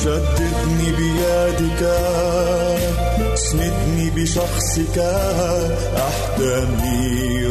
شددني 0.03 0.91
بيدك. 0.97 1.83
اسندني 3.33 4.09
بشخصك. 4.09 4.97
أحتمي 5.97 7.46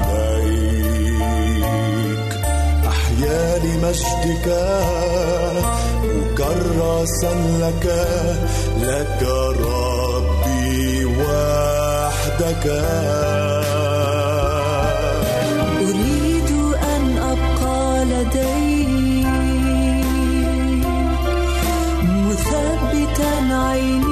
عليك. 0.00 1.52
أحيا 2.86 3.58
لمجدك 3.58 4.46
مكرسا 6.04 7.32
لك 7.60 7.86
لك 8.80 9.20
ربي 9.60 11.04
وحدك. 11.04 12.66
أريد 15.80 16.50
أن 16.94 17.04
أبقى 17.18 18.04
لديك 18.04 19.26
مثبتا 22.28 23.32
عيني. 23.50 24.11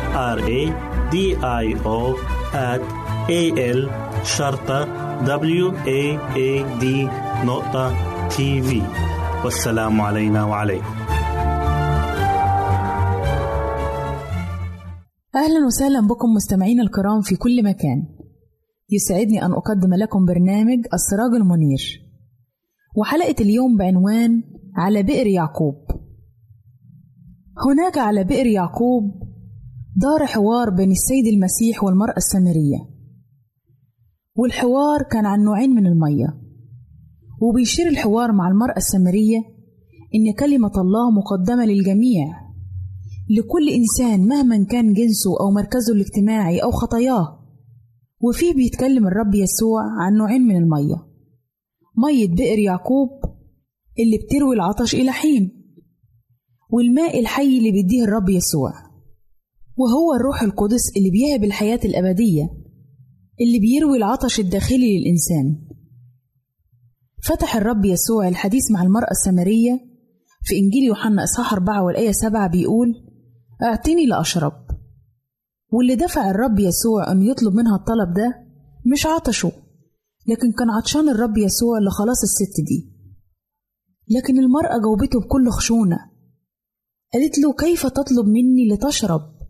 R 0.11 0.39
A 0.39 0.61
D 1.11 1.15
I 1.39 1.67
O 1.87 2.17
at 2.53 2.81
al 3.29 3.89
شرطة 4.23 4.85
w 5.25 5.71
a 5.87 6.19
a 6.35 6.63
d 6.81 6.85
نقطة 7.45 7.95
تي 8.27 8.61
في 8.61 8.81
والسلام 9.43 10.01
علينا 10.01 10.43
وعليكم. 10.43 10.95
أهلا 15.35 15.65
وسهلا 15.67 16.07
بكم 16.07 16.29
مستمعينا 16.35 16.83
الكرام 16.83 17.21
في 17.21 17.35
كل 17.35 17.63
مكان. 17.63 18.07
يسعدني 18.89 19.45
أن 19.45 19.51
أقدم 19.51 19.93
لكم 19.93 20.25
برنامج 20.25 20.79
السراج 20.93 21.31
المنير. 21.41 22.01
وحلقة 22.97 23.35
اليوم 23.41 23.77
بعنوان 23.77 24.43
على 24.75 25.03
بئر 25.03 25.27
يعقوب. 25.27 25.75
هناك 27.67 27.97
على 27.97 28.23
بئر 28.23 28.45
يعقوب 28.45 29.30
دار 29.95 30.25
حوار 30.25 30.69
بين 30.69 30.91
السيد 30.91 31.27
المسيح 31.27 31.83
والمرأة 31.83 32.17
السامرية. 32.17 32.77
والحوار 34.35 35.03
كان 35.11 35.25
عن 35.25 35.43
نوعين 35.43 35.69
من 35.69 35.87
المية. 35.87 36.41
وبيشير 37.41 37.87
الحوار 37.87 38.31
مع 38.31 38.47
المرأة 38.47 38.77
السامرية 38.77 39.37
إن 40.15 40.33
كلمة 40.39 40.71
الله 40.77 41.11
مقدمة 41.11 41.65
للجميع 41.65 42.27
لكل 43.29 43.69
إنسان 43.69 44.27
مهما 44.27 44.65
كان 44.65 44.93
جنسه 44.93 45.39
أو 45.39 45.51
مركزه 45.51 45.93
الاجتماعي 45.93 46.63
أو 46.63 46.71
خطاياه. 46.71 47.39
وفيه 48.21 48.53
بيتكلم 48.53 49.07
الرب 49.07 49.35
يسوع 49.35 49.81
عن 49.99 50.13
نوعين 50.13 50.41
من 50.41 50.55
المية. 50.55 50.95
مية 51.97 52.27
بئر 52.27 52.59
يعقوب 52.59 53.09
اللي 53.99 54.17
بتروي 54.17 54.55
العطش 54.55 54.95
إلى 54.95 55.11
حين 55.11 55.51
والماء 56.69 57.19
الحي 57.19 57.57
اللي 57.57 57.71
بيديه 57.71 58.03
الرب 58.03 58.29
يسوع. 58.29 58.90
وهو 59.81 60.13
الروح 60.15 60.41
القدس 60.41 60.91
اللي 60.97 61.09
بيهب 61.11 61.43
الحياة 61.43 61.79
الأبدية 61.85 62.43
اللي 63.41 63.59
بيروي 63.59 63.97
العطش 63.97 64.39
الداخلي 64.39 64.99
للإنسان. 64.99 65.67
فتح 67.23 67.55
الرب 67.55 67.85
يسوع 67.85 68.27
الحديث 68.27 68.71
مع 68.71 68.83
المرأة 68.83 69.11
السامرية 69.11 69.79
في 70.43 70.57
إنجيل 70.57 70.83
يوحنا 70.83 71.23
إصحاح 71.23 71.53
4 71.53 71.83
والآية 71.83 72.11
7 72.11 72.47
بيقول 72.47 72.93
أعطني 73.63 74.05
لأشرب. 74.05 74.53
واللي 75.73 75.95
دفع 75.95 76.29
الرب 76.29 76.59
يسوع 76.59 77.11
أن 77.11 77.21
يطلب 77.23 77.53
منها 77.53 77.75
الطلب 77.75 78.13
ده 78.13 78.45
مش 78.93 79.05
عطشه 79.05 79.51
لكن 80.27 80.51
كان 80.51 80.69
عطشان 80.69 81.09
الرب 81.09 81.37
يسوع 81.37 81.79
لخلاص 81.79 82.23
الست 82.23 82.61
دي. 82.67 82.91
لكن 84.17 84.39
المرأة 84.39 84.77
جاوبته 84.81 85.19
بكل 85.19 85.49
خشونة 85.49 85.97
قالت 87.13 87.37
له 87.37 87.53
كيف 87.53 87.87
تطلب 87.87 88.25
مني 88.27 88.67
لتشرب؟ 88.73 89.40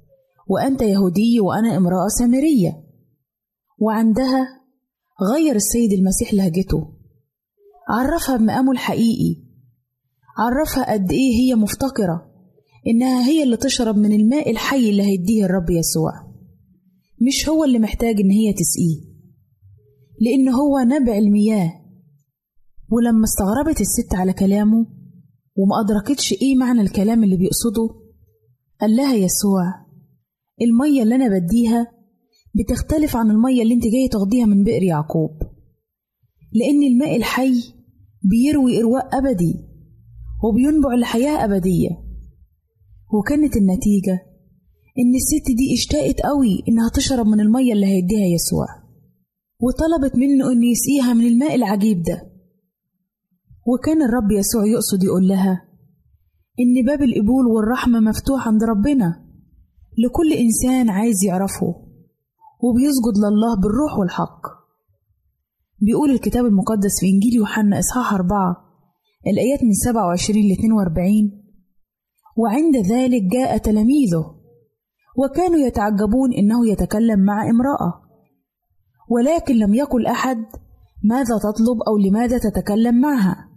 وأنت 0.48 0.82
يهودي 0.82 1.40
وأنا 1.40 1.78
امرأة 1.78 2.08
سامرية. 2.20 2.84
وعندها 3.80 4.48
غير 5.34 5.56
السيد 5.56 5.94
المسيح 5.94 6.34
لهجته. 6.34 6.94
عرفها 7.90 8.38
بمقامه 8.38 8.72
الحقيقي. 8.72 9.42
عرفها 10.38 10.94
قد 10.94 11.12
إيه 11.12 11.34
هي 11.36 11.56
مفتقرة. 11.56 12.32
إنها 12.88 13.26
هي 13.28 13.44
اللي 13.44 13.58
تشرب 13.58 13.98
من 13.98 14.12
الماء 14.14 14.52
الحي 14.52 14.90
اللي 14.90 15.04
هيديه 15.04 15.46
الرب 15.46 15.70
يسوع. 15.70 16.12
مش 17.28 17.50
هو 17.50 17.64
اللي 17.64 17.80
محتاج 17.80 18.20
إن 18.20 18.32
هي 18.32 18.54
تسقيه. 18.54 19.12
لأن 20.22 20.50
هو 20.50 20.80
نبع 20.80 21.18
المياه. 21.18 21.72
ولما 22.92 23.24
استغربت 23.24 23.82
الست 23.82 24.14
على 24.16 24.34
كلامه 24.34 24.86
وما 25.56 25.76
أدركتش 25.82 26.34
إيه 26.34 26.56
معنى 26.56 26.82
الكلام 26.82 27.24
اللي 27.24 27.38
بيقصده 27.38 27.90
قال 28.82 28.96
لها 28.96 29.14
يسوع 29.16 29.81
المية 30.62 31.04
اللي 31.04 31.16
أنا 31.16 31.40
بديها 31.40 31.88
بتختلف 32.56 33.16
عن 33.16 33.32
المية 33.32 33.62
اللي 33.64 33.74
أنت 33.74 33.84
جاية 33.84 34.10
تاخديها 34.12 34.46
من 34.46 34.64
بئر 34.64 34.84
يعقوب. 34.84 35.32
لأن 36.54 36.84
الماء 36.84 37.16
الحي 37.16 37.54
بيروي 38.24 38.80
إرواء 38.80 39.18
أبدي 39.18 39.54
وبينبع 40.44 40.96
لحياة 40.96 41.46
أبدية. 41.46 41.90
وكانت 43.14 43.58
النتيجة 43.58 44.14
إن 45.00 45.16
الست 45.16 45.48
دي 45.58 45.74
اشتاقت 45.74 46.22
قوي 46.22 46.64
إنها 46.70 46.90
تشرب 46.94 47.28
من 47.28 47.40
المية 47.40 47.74
اللي 47.74 47.86
هيديها 47.86 48.26
يسوع. 48.36 48.68
وطلبت 49.60 50.16
منه 50.16 50.52
إنه 50.52 50.66
يسقيها 50.72 51.14
من 51.14 51.28
الماء 51.28 51.56
العجيب 51.56 52.04
ده. 52.04 52.32
وكان 53.68 54.02
الرب 54.02 54.32
يسوع 54.32 54.66
يقصد 54.66 55.04
يقول 55.04 55.28
لها 55.28 55.68
إن 56.60 56.86
باب 56.86 57.02
القبول 57.02 57.46
والرحمة 57.48 58.00
مفتوح 58.00 58.48
عند 58.48 58.64
ربنا. 58.64 59.31
لكل 59.98 60.34
إنسان 60.34 60.90
عايز 60.90 61.24
يعرفه 61.26 61.76
وبيسجد 62.64 63.18
لله 63.18 63.56
بالروح 63.62 63.98
والحق. 64.00 64.42
بيقول 65.80 66.12
الكتاب 66.12 66.46
المقدس 66.46 67.00
في 67.00 67.06
إنجيل 67.06 67.34
يوحنا 67.34 67.80
إصحاح 67.80 68.14
أربعة 68.14 68.56
الآيات 69.28 69.64
من 69.64 69.74
27 69.74 70.42
ل 70.42 70.52
42 70.52 71.42
وعند 72.38 72.76
ذلك 72.76 73.22
جاء 73.24 73.58
تلاميذه 73.58 74.36
وكانوا 75.18 75.60
يتعجبون 75.60 76.34
إنه 76.34 76.68
يتكلم 76.68 77.20
مع 77.20 77.50
امرأة 77.50 78.02
ولكن 79.10 79.56
لم 79.56 79.74
يقل 79.74 80.06
أحد 80.08 80.38
ماذا 81.04 81.38
تطلب 81.38 81.82
أو 81.88 81.98
لماذا 81.98 82.38
تتكلم 82.38 83.02
معها. 83.02 83.48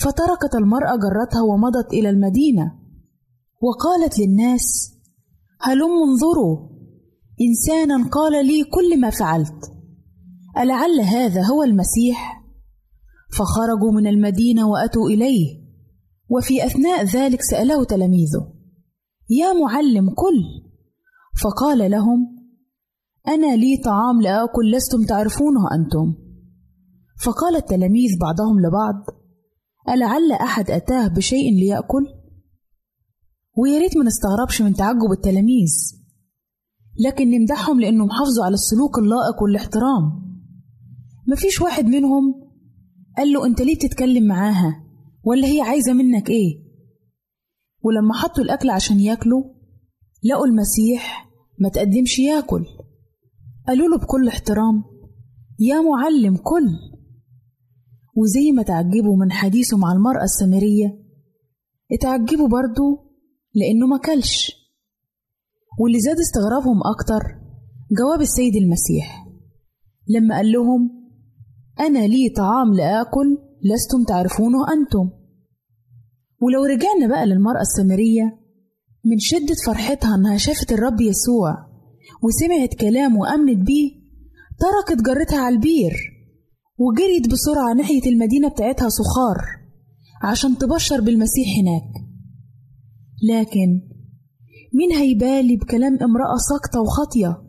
فتركت 0.00 0.54
المرأة 0.54 0.96
جرتها 0.96 1.42
ومضت 1.42 1.92
إلى 1.92 2.10
المدينة 2.10 2.72
وقالت 3.60 4.18
للناس 4.18 4.93
هلم 5.64 5.90
انظروا. 6.08 6.68
إنسانا 7.40 8.08
قال 8.08 8.46
لي 8.46 8.64
كل 8.64 9.00
ما 9.00 9.10
فعلت. 9.10 9.72
ألعل 10.58 11.00
هذا 11.00 11.42
هو 11.42 11.62
المسيح؟ 11.62 12.44
فخرجوا 13.32 13.92
من 13.92 14.06
المدينة 14.06 14.68
وأتوا 14.68 15.08
إليه. 15.08 15.64
وفي 16.28 16.66
أثناء 16.66 17.04
ذلك 17.04 17.42
سأله 17.42 17.84
تلاميذه 17.84 18.52
يا 19.30 19.52
معلم 19.52 20.10
كل 20.10 20.44
فقال 21.42 21.90
لهم 21.90 22.36
أنا 23.28 23.56
لي 23.56 23.76
طعام 23.84 24.22
لآكل 24.22 24.72
لستم 24.72 25.04
تعرفونه 25.04 25.60
أنتم. 25.74 26.14
فقال 27.24 27.56
التلاميذ 27.56 28.10
بعضهم 28.20 28.60
لبعض 28.60 28.94
ألعل 29.88 30.32
أحد 30.32 30.70
أتاه 30.70 31.08
بشيء 31.08 31.52
ليأكل؟ 31.52 32.23
ويا 33.56 33.78
ريت 33.78 33.96
ما 33.96 34.04
نستغربش 34.04 34.62
من 34.62 34.74
تعجب 34.74 35.12
التلاميذ. 35.12 35.72
لكن 37.06 37.30
نمدحهم 37.30 37.80
لأنهم 37.80 38.10
حافظوا 38.10 38.44
على 38.44 38.54
السلوك 38.54 38.98
اللائق 38.98 39.42
والاحترام. 39.42 40.24
مفيش 41.28 41.60
واحد 41.60 41.84
منهم 41.84 42.34
قال 43.16 43.32
له 43.32 43.46
أنت 43.46 43.62
ليه 43.62 43.74
بتتكلم 43.74 44.26
معاها؟ 44.26 44.84
ولا 45.24 45.48
هي 45.48 45.60
عايزة 45.60 45.92
منك 45.92 46.30
إيه؟ 46.30 46.64
ولما 47.82 48.14
حطوا 48.14 48.44
الأكل 48.44 48.70
عشان 48.70 49.00
ياكلوا 49.00 49.44
لقوا 50.24 50.46
المسيح 50.46 51.30
ما 51.58 51.68
تقدمش 51.68 52.18
ياكل. 52.18 52.66
قالوا 53.68 53.88
له 53.88 53.98
بكل 53.98 54.28
احترام 54.28 54.84
يا 55.58 55.80
معلم 55.80 56.36
كل. 56.36 56.68
وزي 58.16 58.52
ما 58.52 58.62
تعجبوا 58.62 59.16
من 59.16 59.32
حديثه 59.32 59.76
مع 59.76 59.92
المرأة 59.92 60.24
السامرية 60.24 60.98
اتعجبوا 61.92 62.48
برضو 62.48 63.03
لأنه 63.54 63.86
ما 63.86 63.98
كلش. 63.98 64.52
واللي 65.80 66.00
زاد 66.00 66.16
استغرابهم 66.18 66.80
أكتر 66.94 67.22
جواب 67.98 68.20
السيد 68.20 68.56
المسيح. 68.56 69.26
لما 70.08 70.36
قال 70.36 70.52
لهم 70.52 70.90
أنا 71.80 71.98
لي 71.98 72.28
طعام 72.36 72.74
لآكل 72.74 73.38
لستم 73.64 74.04
تعرفونه 74.08 74.58
أنتم. 74.72 75.10
ولو 76.42 76.64
رجعنا 76.64 77.06
بقى 77.08 77.26
للمرأة 77.26 77.60
السامرية 77.60 78.24
من 79.04 79.18
شدة 79.18 79.54
فرحتها 79.66 80.14
إنها 80.14 80.36
شافت 80.36 80.72
الرب 80.72 81.00
يسوع 81.00 81.54
وسمعت 82.22 82.74
كلامه 82.80 83.18
وأمنت 83.20 83.66
بيه 83.66 83.90
تركت 84.58 85.02
جرتها 85.02 85.38
على 85.38 85.54
البير 85.54 85.92
وجريت 86.78 87.26
بسرعة 87.32 87.74
ناحية 87.76 88.10
المدينة 88.10 88.48
بتاعتها 88.48 88.88
سخار 88.88 89.36
عشان 90.22 90.58
تبشر 90.58 91.00
بالمسيح 91.00 91.46
هناك. 91.60 91.93
لكن 93.30 93.80
مين 94.74 94.92
هيبالي 94.92 95.56
بكلام 95.56 95.92
امرأة 96.02 96.36
ساقطة 96.48 96.80
وخاطية؟ 96.80 97.42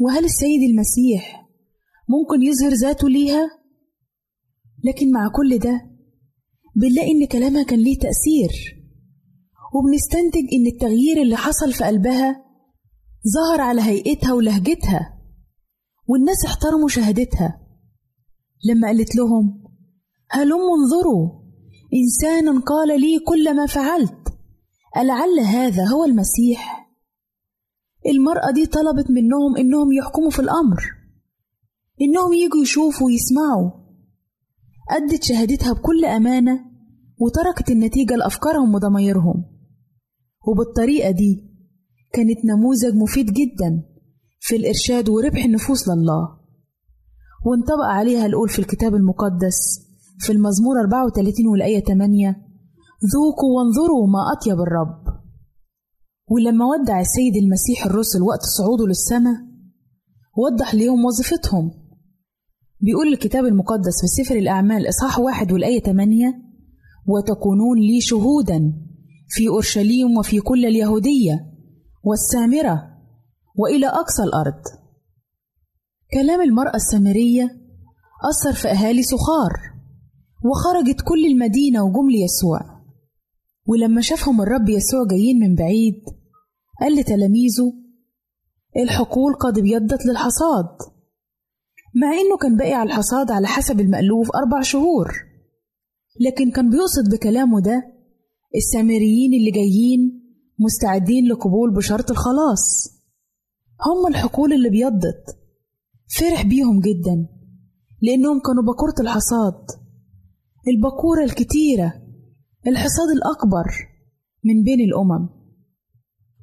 وهل 0.00 0.24
السيد 0.24 0.62
المسيح 0.70 1.46
ممكن 2.08 2.42
يظهر 2.42 2.72
ذاته 2.72 3.08
ليها؟ 3.08 3.50
لكن 4.84 5.10
مع 5.10 5.28
كل 5.36 5.58
ده 5.58 5.90
بنلاقي 6.76 7.10
إن 7.10 7.26
كلامها 7.26 7.62
كان 7.62 7.78
ليه 7.78 7.98
تأثير 7.98 8.50
وبنستنتج 9.74 10.44
إن 10.52 10.66
التغيير 10.66 11.22
اللي 11.22 11.36
حصل 11.36 11.72
في 11.72 11.84
قلبها 11.84 12.44
ظهر 13.34 13.60
على 13.60 13.82
هيئتها 13.82 14.32
ولهجتها 14.32 15.20
والناس 16.08 16.44
احترموا 16.46 16.88
شهادتها. 16.88 17.60
لما 18.68 18.88
قالت 18.88 19.16
لهم 19.16 19.62
هلم 20.30 20.60
انظروا 20.80 21.42
إنسانا 21.94 22.60
قال 22.60 23.00
لي 23.00 23.18
كل 23.18 23.56
ما 23.56 23.66
فعلت. 23.66 24.23
ألعل 24.96 25.40
هذا 25.40 25.84
هو 25.88 26.04
المسيح. 26.04 26.90
المرأة 28.06 28.50
دي 28.50 28.66
طلبت 28.66 29.10
منهم 29.10 29.56
إنهم 29.58 29.92
يحكموا 29.92 30.30
في 30.30 30.38
الأمر 30.38 30.82
إنهم 32.02 32.32
يجوا 32.32 32.62
يشوفوا 32.62 33.06
ويسمعوا. 33.06 33.70
أدت 34.90 35.22
شهادتها 35.22 35.72
بكل 35.72 36.04
أمانة 36.04 36.60
وتركت 37.20 37.70
النتيجة 37.70 38.14
لأفكارهم 38.16 38.74
وضمايرهم. 38.74 39.44
وبالطريقة 40.48 41.10
دي 41.10 41.50
كانت 42.12 42.44
نموذج 42.44 42.94
مفيد 42.94 43.26
جدا 43.26 43.82
في 44.40 44.56
الإرشاد 44.56 45.08
وربح 45.08 45.44
النفوس 45.44 45.88
لله. 45.88 46.28
وانطبق 47.46 47.84
عليها 47.84 48.26
القول 48.26 48.48
في 48.48 48.58
الكتاب 48.58 48.94
المقدس 48.94 49.56
في 50.18 50.32
المزمور 50.32 50.80
34 50.80 51.46
والآية 51.48 51.80
8 51.80 52.43
ذوقوا 53.12 53.56
وانظروا 53.56 54.06
ما 54.06 54.32
أطيب 54.32 54.60
الرب. 54.60 55.04
ولما 56.30 56.64
ودع 56.64 57.00
السيد 57.00 57.36
المسيح 57.36 57.86
الرسل 57.86 58.22
وقت 58.22 58.42
صعوده 58.58 58.86
للسماء 58.86 59.36
وضح 60.36 60.74
ليهم 60.74 61.04
وظيفتهم. 61.04 61.70
بيقول 62.80 63.08
الكتاب 63.08 63.44
المقدس 63.44 64.00
في 64.00 64.22
سفر 64.22 64.36
الأعمال 64.36 64.88
إصحاح 64.88 65.18
واحد 65.18 65.52
والآية 65.52 65.80
8 65.80 66.26
وتكونون 67.06 67.78
لي 67.78 68.00
شهودا 68.00 68.72
في 69.28 69.48
أورشليم 69.48 70.18
وفي 70.18 70.40
كل 70.40 70.66
اليهودية 70.66 71.46
والسامرة 72.04 72.82
وإلى 73.56 73.86
أقصى 73.86 74.22
الأرض. 74.22 74.62
كلام 76.12 76.40
المرأة 76.40 76.74
السامرية 76.74 77.44
أثر 78.30 78.52
في 78.52 78.68
أهالي 78.68 79.02
سخار 79.02 79.52
وخرجت 80.44 81.00
كل 81.00 81.26
المدينة 81.26 81.84
وجم 81.84 82.10
ليسوع. 82.10 82.73
ولما 83.66 84.00
شافهم 84.00 84.40
الرب 84.40 84.68
يسوع 84.68 85.06
جايين 85.10 85.38
من 85.40 85.54
بعيد 85.54 86.02
قال 86.80 86.94
لتلاميذه 86.96 87.72
الحقول 88.76 89.34
قد 89.34 89.58
ابيضت 89.58 90.06
للحصاد. 90.06 90.68
مع 91.94 92.08
إنه 92.12 92.36
كان 92.42 92.56
باقي 92.56 92.72
على 92.72 92.86
الحصاد 92.90 93.30
على 93.30 93.46
حسب 93.46 93.80
المألوف 93.80 94.28
أربع 94.36 94.62
شهور. 94.62 95.12
لكن 96.20 96.50
كان 96.50 96.70
بيقصد 96.70 97.10
بكلامه 97.14 97.60
ده 97.60 97.92
السامريين 98.56 99.34
اللي 99.34 99.50
جايين 99.50 100.20
مستعدين 100.58 101.28
لقبول 101.28 101.74
بشرط 101.74 102.10
الخلاص. 102.10 102.90
هم 103.86 104.06
الحقول 104.06 104.52
اللي 104.52 104.70
بيضت. 104.70 105.24
فرح 106.18 106.42
بيهم 106.42 106.80
جدا 106.80 107.26
لأنهم 108.02 108.40
كانوا 108.40 108.62
بكورة 108.62 108.94
الحصاد 109.00 109.66
البكورة 110.68 111.24
الكتيرة. 111.24 112.03
الحصاد 112.66 113.08
الأكبر 113.16 113.64
من 114.44 114.62
بين 114.62 114.80
الأمم. 114.80 115.28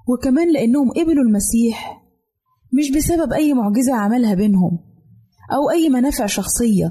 وكمان 0.07 0.53
لأنهم 0.53 0.91
قبلوا 0.91 1.23
المسيح 1.23 2.01
مش 2.73 2.91
بسبب 2.91 3.33
أي 3.33 3.53
معجزة 3.53 3.93
عملها 3.93 4.33
بينهم 4.33 4.79
أو 5.53 5.69
أي 5.69 5.89
منافع 5.89 6.25
شخصية 6.25 6.85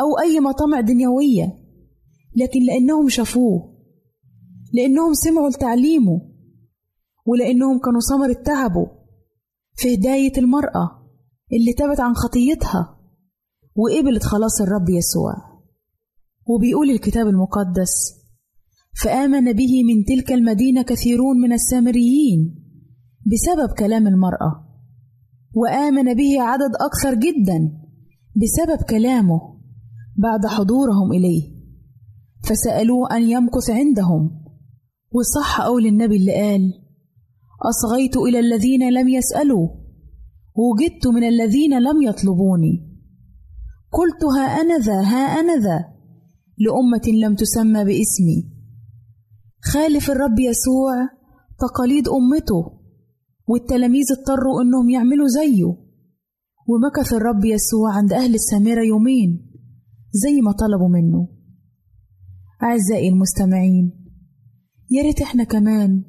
أو 0.00 0.18
أي 0.22 0.40
مطامع 0.40 0.80
دنيوية 0.80 1.56
لكن 2.36 2.60
لأنهم 2.66 3.08
شافوه 3.08 3.76
لأنهم 4.72 5.14
سمعوا 5.14 5.50
لتعليمه 5.50 6.20
ولأنهم 7.26 7.78
كانوا 7.78 8.00
ثمرة 8.00 8.42
تعبه 8.42 8.90
في 9.76 9.94
هداية 9.94 10.32
المرأة 10.38 11.06
اللي 11.52 11.72
تابت 11.72 12.00
عن 12.00 12.14
خطيتها 12.14 13.00
وقبلت 13.74 14.22
خلاص 14.22 14.60
الرب 14.60 14.88
يسوع. 14.88 15.34
وبيقول 16.46 16.90
الكتاب 16.90 17.26
المقدس 17.26 18.25
فآمن 19.02 19.52
به 19.52 19.84
من 19.84 20.04
تلك 20.04 20.32
المدينة 20.32 20.82
كثيرون 20.82 21.40
من 21.40 21.52
السامريين 21.52 22.66
بسبب 23.26 23.78
كلام 23.78 24.06
المرأة 24.06 24.66
وآمن 25.54 26.14
به 26.14 26.42
عدد 26.42 26.70
أكثر 26.80 27.14
جدا 27.14 27.72
بسبب 28.36 28.82
كلامه 28.82 29.40
بعد 30.16 30.46
حضورهم 30.46 31.12
إليه. 31.12 31.56
فسألوه 32.44 33.16
أن 33.16 33.22
يمكث 33.22 33.70
عندهم 33.70 34.44
وصح 35.12 35.60
قول 35.60 35.86
النبي 35.86 36.16
اللي 36.16 36.32
قال 36.32 36.72
أصغيت 37.62 38.16
إلى 38.16 38.38
الذين 38.38 38.92
لم 38.92 39.08
يسألوا 39.08 39.68
وجدت 40.54 41.06
من 41.06 41.24
الذين 41.24 41.78
لم 41.78 42.02
يطلبوني. 42.02 42.96
قلت 43.92 44.24
ها 44.36 44.60
أنا 44.60 44.78
ذا 44.78 45.00
ها 45.00 45.40
أنا 45.40 45.56
ذا 45.56 45.84
لأمة 46.58 47.26
لم 47.26 47.34
تسمى 47.34 47.84
باسمي. 47.84 48.55
خالف 49.72 50.10
الرب 50.10 50.38
يسوع 50.38 50.94
تقاليد 51.58 52.08
أمته 52.08 52.78
والتلاميذ 53.48 54.04
اضطروا 54.18 54.62
إنهم 54.62 54.90
يعملوا 54.90 55.26
زيه. 55.28 55.86
ومكث 56.68 57.12
الرب 57.12 57.44
يسوع 57.44 57.96
عند 57.96 58.12
أهل 58.12 58.34
السامرة 58.34 58.82
يومين 58.82 59.50
زي 60.12 60.40
ما 60.40 60.52
طلبوا 60.52 60.88
منه. 60.88 61.28
أعزائي 62.62 63.08
المستمعين 63.08 63.92
يا 64.90 65.02
ريت 65.02 65.20
إحنا 65.22 65.44
كمان 65.44 66.04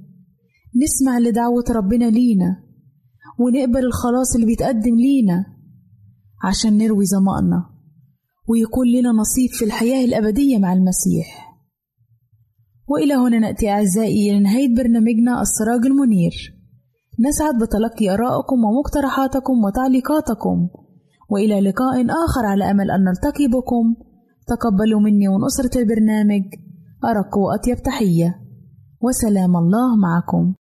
نسمع 0.84 1.20
لدعوة 1.20 1.64
ربنا 1.70 2.06
لينا 2.06 2.64
ونقبل 3.40 3.86
الخلاص 3.86 4.36
اللي 4.36 4.46
بيتقدم 4.46 4.96
لينا 4.96 5.46
عشان 6.44 6.78
نروي 6.78 7.06
ظمأنا 7.06 7.70
ويكون 8.48 8.88
لنا 8.88 9.10
نصيب 9.10 9.50
في 9.52 9.66
الحياة 9.66 10.06
الأبدية 10.06 10.58
مع 10.58 10.74
المسيح. 10.74 11.47
وإلى 12.88 13.14
هنا 13.14 13.40
نأتي 13.40 13.70
أعزائي 13.70 14.32
إلى 14.32 14.40
نهاية 14.40 14.76
برنامجنا 14.76 15.42
السراج 15.42 15.86
المنير. 15.86 16.34
نسعد 17.20 17.56
بتلقي 17.62 18.14
آرائكم 18.14 18.64
ومقترحاتكم 18.64 19.64
وتعليقاتكم. 19.64 20.68
وإلى 21.30 21.62
لقاء 21.62 22.06
آخر 22.26 22.46
على 22.46 22.72
أمل 22.72 22.92
أن 22.92 23.04
نلتقي 23.04 23.48
بكم. 23.48 23.96
تقبلوا 24.48 25.00
مني 25.00 25.28
ومن 25.28 25.46
أسرة 25.46 25.82
البرنامج. 25.82 26.44
أرق 27.06 27.38
وأطيب 27.38 27.84
تحية. 27.84 28.40
وسلام 29.02 29.58
الله 29.58 29.96
معكم. 29.96 30.54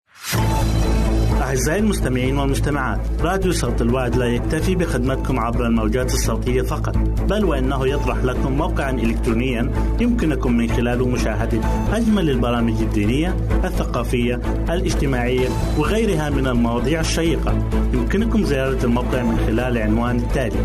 أعزائي 1.56 1.80
المستمعين 1.80 2.38
والمستمعات 2.38 3.00
راديو 3.22 3.52
صوت 3.52 3.82
الوعد 3.82 4.16
لا 4.16 4.26
يكتفي 4.26 4.76
بخدمتكم 4.76 5.40
عبر 5.40 5.66
الموجات 5.66 6.14
الصوتية 6.14 6.62
فقط 6.62 6.98
بل 7.30 7.46
وإنه 7.46 7.88
يطرح 7.88 8.18
لكم 8.24 8.52
موقعا 8.52 8.92
إلكترونيا 8.92 9.72
يمكنكم 10.00 10.58
من 10.58 10.70
خلاله 10.70 11.08
مشاهدة 11.08 11.60
أجمل 11.94 12.30
البرامج 12.30 12.82
الدينية 12.82 13.36
الثقافية 13.64 14.36
الاجتماعية 14.70 15.48
وغيرها 15.78 16.30
من 16.30 16.48
المواضيع 16.48 17.00
الشيقة. 17.00 17.70
يمكنكم 17.94 18.44
زيارة 18.44 18.86
الموقع 18.86 19.24
من 19.24 19.38
خلال 19.38 19.60
العنوان 19.60 20.18
التالي 20.18 20.60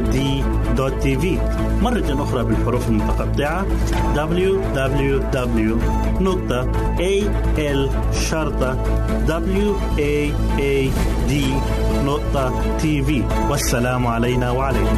www.al-waad.tv 0.00 1.24
مرة 1.82 2.22
أخرى 2.22 2.44
بالحروف 2.44 2.88
المتقطعة 2.88 3.66
www 4.14 4.99
www.al-waad.tv 12.10 13.10
والسلام 13.50 14.06
علينا 14.06 14.50
وعليكم. 14.50 14.96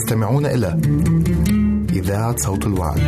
تستمعون 0.00 0.46
إلى 0.46 0.80
إذاعة 1.92 2.36
صوت 2.36 2.66
الوعد. 2.66 3.00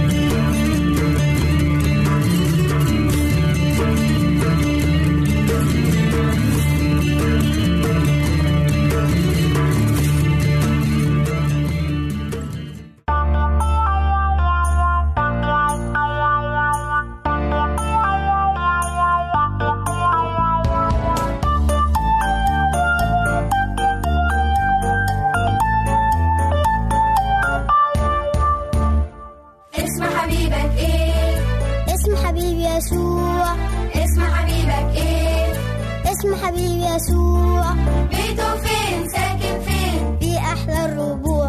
اسم 36.22 36.34
حبيب 36.46 36.78
يسوع 36.78 37.72
بيته 38.10 38.54
فين 38.56 39.08
ساكن 39.08 39.60
فين؟ 39.66 40.18
في 40.20 40.38
أحلى 40.38 40.84
الربوع. 40.84 41.48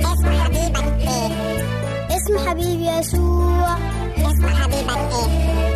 اسم 0.00 0.30
حبيبك 0.42 1.00
إيه؟ 1.00 1.30
اسم 2.16 2.48
حبيب 2.48 2.80
يسوع 2.80 3.76
اسم 4.16 4.48
حبيبك 4.48 5.12
إيه؟ 5.12 5.74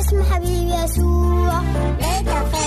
اسم 0.00 0.22
حبيب 0.32 0.68
يسوع 0.68 1.60
بيته 1.98 2.44
فين 2.44 2.57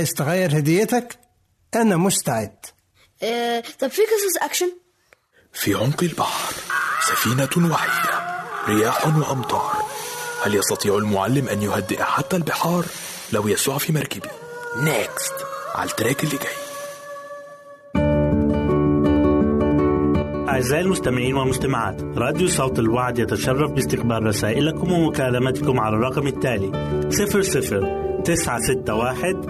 عايز 0.00 0.14
تغير 0.14 0.58
هديتك؟ 0.58 1.18
أنا 1.74 1.96
مستعد. 1.96 2.56
طب 3.80 3.88
في 3.88 4.02
قصص 4.02 4.42
أكشن؟ 4.42 4.72
في 5.52 5.74
عمق 5.74 6.02
البحر 6.02 6.54
سفينة 7.00 7.72
وحيدة 7.72 8.44
رياح 8.68 9.06
وأمطار. 9.06 9.72
هل 10.44 10.54
يستطيع 10.54 10.96
المعلم 10.96 11.48
أن 11.48 11.62
يهدئ 11.62 12.02
حتى 12.02 12.36
البحار؟ 12.36 12.84
لو 13.32 13.48
يسوع 13.48 13.78
في 13.78 13.92
مركبي. 13.92 14.28
Next 14.76 15.34
على 15.74 15.90
ال 15.90 15.96
track 15.96 16.24
اللي 16.24 16.36
جاي. 16.36 16.56
أعزائي 20.48 20.82
المستمعين 20.82 21.36
والمستمعات 21.36 22.02
راديو 22.02 22.48
صوت 22.48 22.78
الوعد 22.78 23.18
يتشرف 23.18 23.70
باستقبال 23.70 24.26
رسائلكم 24.26 24.92
ومكالمتكم 24.92 25.80
على 25.80 25.96
الرقم 25.96 26.26
التالي 26.26 26.70
00 27.10 28.22
961 28.24 29.49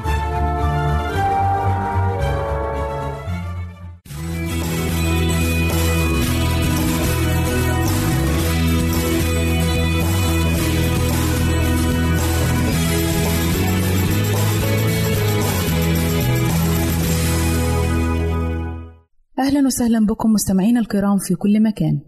أهلا 19.41 19.65
وسهلا 19.65 20.05
بكم 20.05 20.29
مستمعينا 20.29 20.79
الكرام 20.79 21.17
في 21.17 21.35
كل 21.35 21.63
مكان. 21.63 21.99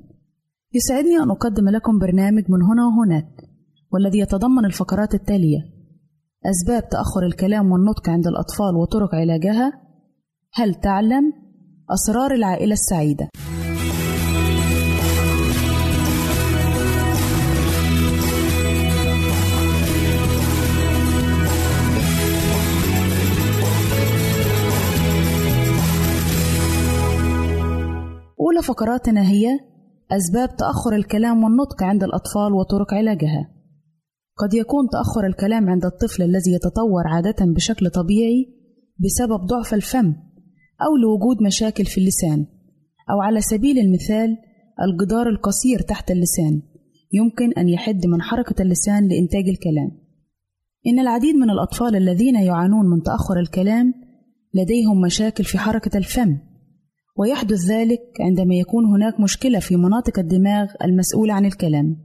يسعدني 0.73 1.17
أن 1.23 1.31
أقدم 1.31 1.69
لكم 1.69 1.99
برنامج 1.99 2.43
من 2.49 2.61
هنا 2.61 2.85
وهناك 2.87 3.49
والذي 3.91 4.19
يتضمن 4.19 4.65
الفقرات 4.65 5.13
التالية. 5.13 5.59
أسباب 6.45 6.89
تأخر 6.89 7.25
الكلام 7.25 7.71
والنطق 7.71 8.09
عند 8.09 8.27
الأطفال 8.27 8.75
وطرق 8.75 9.15
علاجها 9.15 9.73
هل 10.53 10.75
تعلم 10.75 11.33
أسرار 11.93 12.33
العائلة 12.33 12.73
السعيدة؟ 12.73 13.29
أولى 28.53 28.63
فقراتنا 28.63 29.29
هي 29.29 29.59
أسباب 30.11 30.55
تأخر 30.55 30.95
الكلام 30.95 31.43
والنطق 31.43 31.83
عند 31.83 32.03
الأطفال 32.03 32.53
وطرق 32.53 32.93
علاجها. 32.93 33.49
قد 34.37 34.53
يكون 34.53 34.87
تأخر 34.91 35.27
الكلام 35.27 35.69
عند 35.69 35.85
الطفل 35.85 36.23
الذي 36.23 36.51
يتطور 36.51 37.07
عادة 37.07 37.45
بشكل 37.45 37.89
طبيعي 37.89 38.45
بسبب 38.99 39.45
ضعف 39.45 39.73
الفم 39.73 40.15
أو 40.81 40.97
لوجود 41.01 41.43
مشاكل 41.43 41.85
في 41.85 41.97
اللسان، 41.97 42.45
أو 43.11 43.21
على 43.21 43.41
سبيل 43.41 43.79
المثال 43.79 44.37
الجدار 44.81 45.29
القصير 45.29 45.79
تحت 45.79 46.11
اللسان 46.11 46.61
يمكن 47.13 47.53
أن 47.53 47.69
يحد 47.69 48.05
من 48.05 48.21
حركة 48.21 48.61
اللسان 48.61 49.07
لإنتاج 49.07 49.49
الكلام. 49.49 49.91
إن 50.87 50.99
العديد 50.99 51.35
من 51.35 51.49
الأطفال 51.49 51.95
الذين 51.95 52.35
يعانون 52.35 52.85
من 52.89 53.01
تأخر 53.03 53.39
الكلام 53.39 53.93
لديهم 54.53 55.01
مشاكل 55.01 55.43
في 55.43 55.57
حركة 55.57 55.97
الفم 55.97 56.52
ويحدث 57.15 57.59
ذلك 57.69 58.01
عندما 58.19 58.55
يكون 58.55 58.85
هناك 58.85 59.19
مشكلة 59.19 59.59
في 59.59 59.75
مناطق 59.75 60.19
الدماغ 60.19 60.67
المسؤولة 60.83 61.33
عن 61.33 61.45
الكلام، 61.45 61.97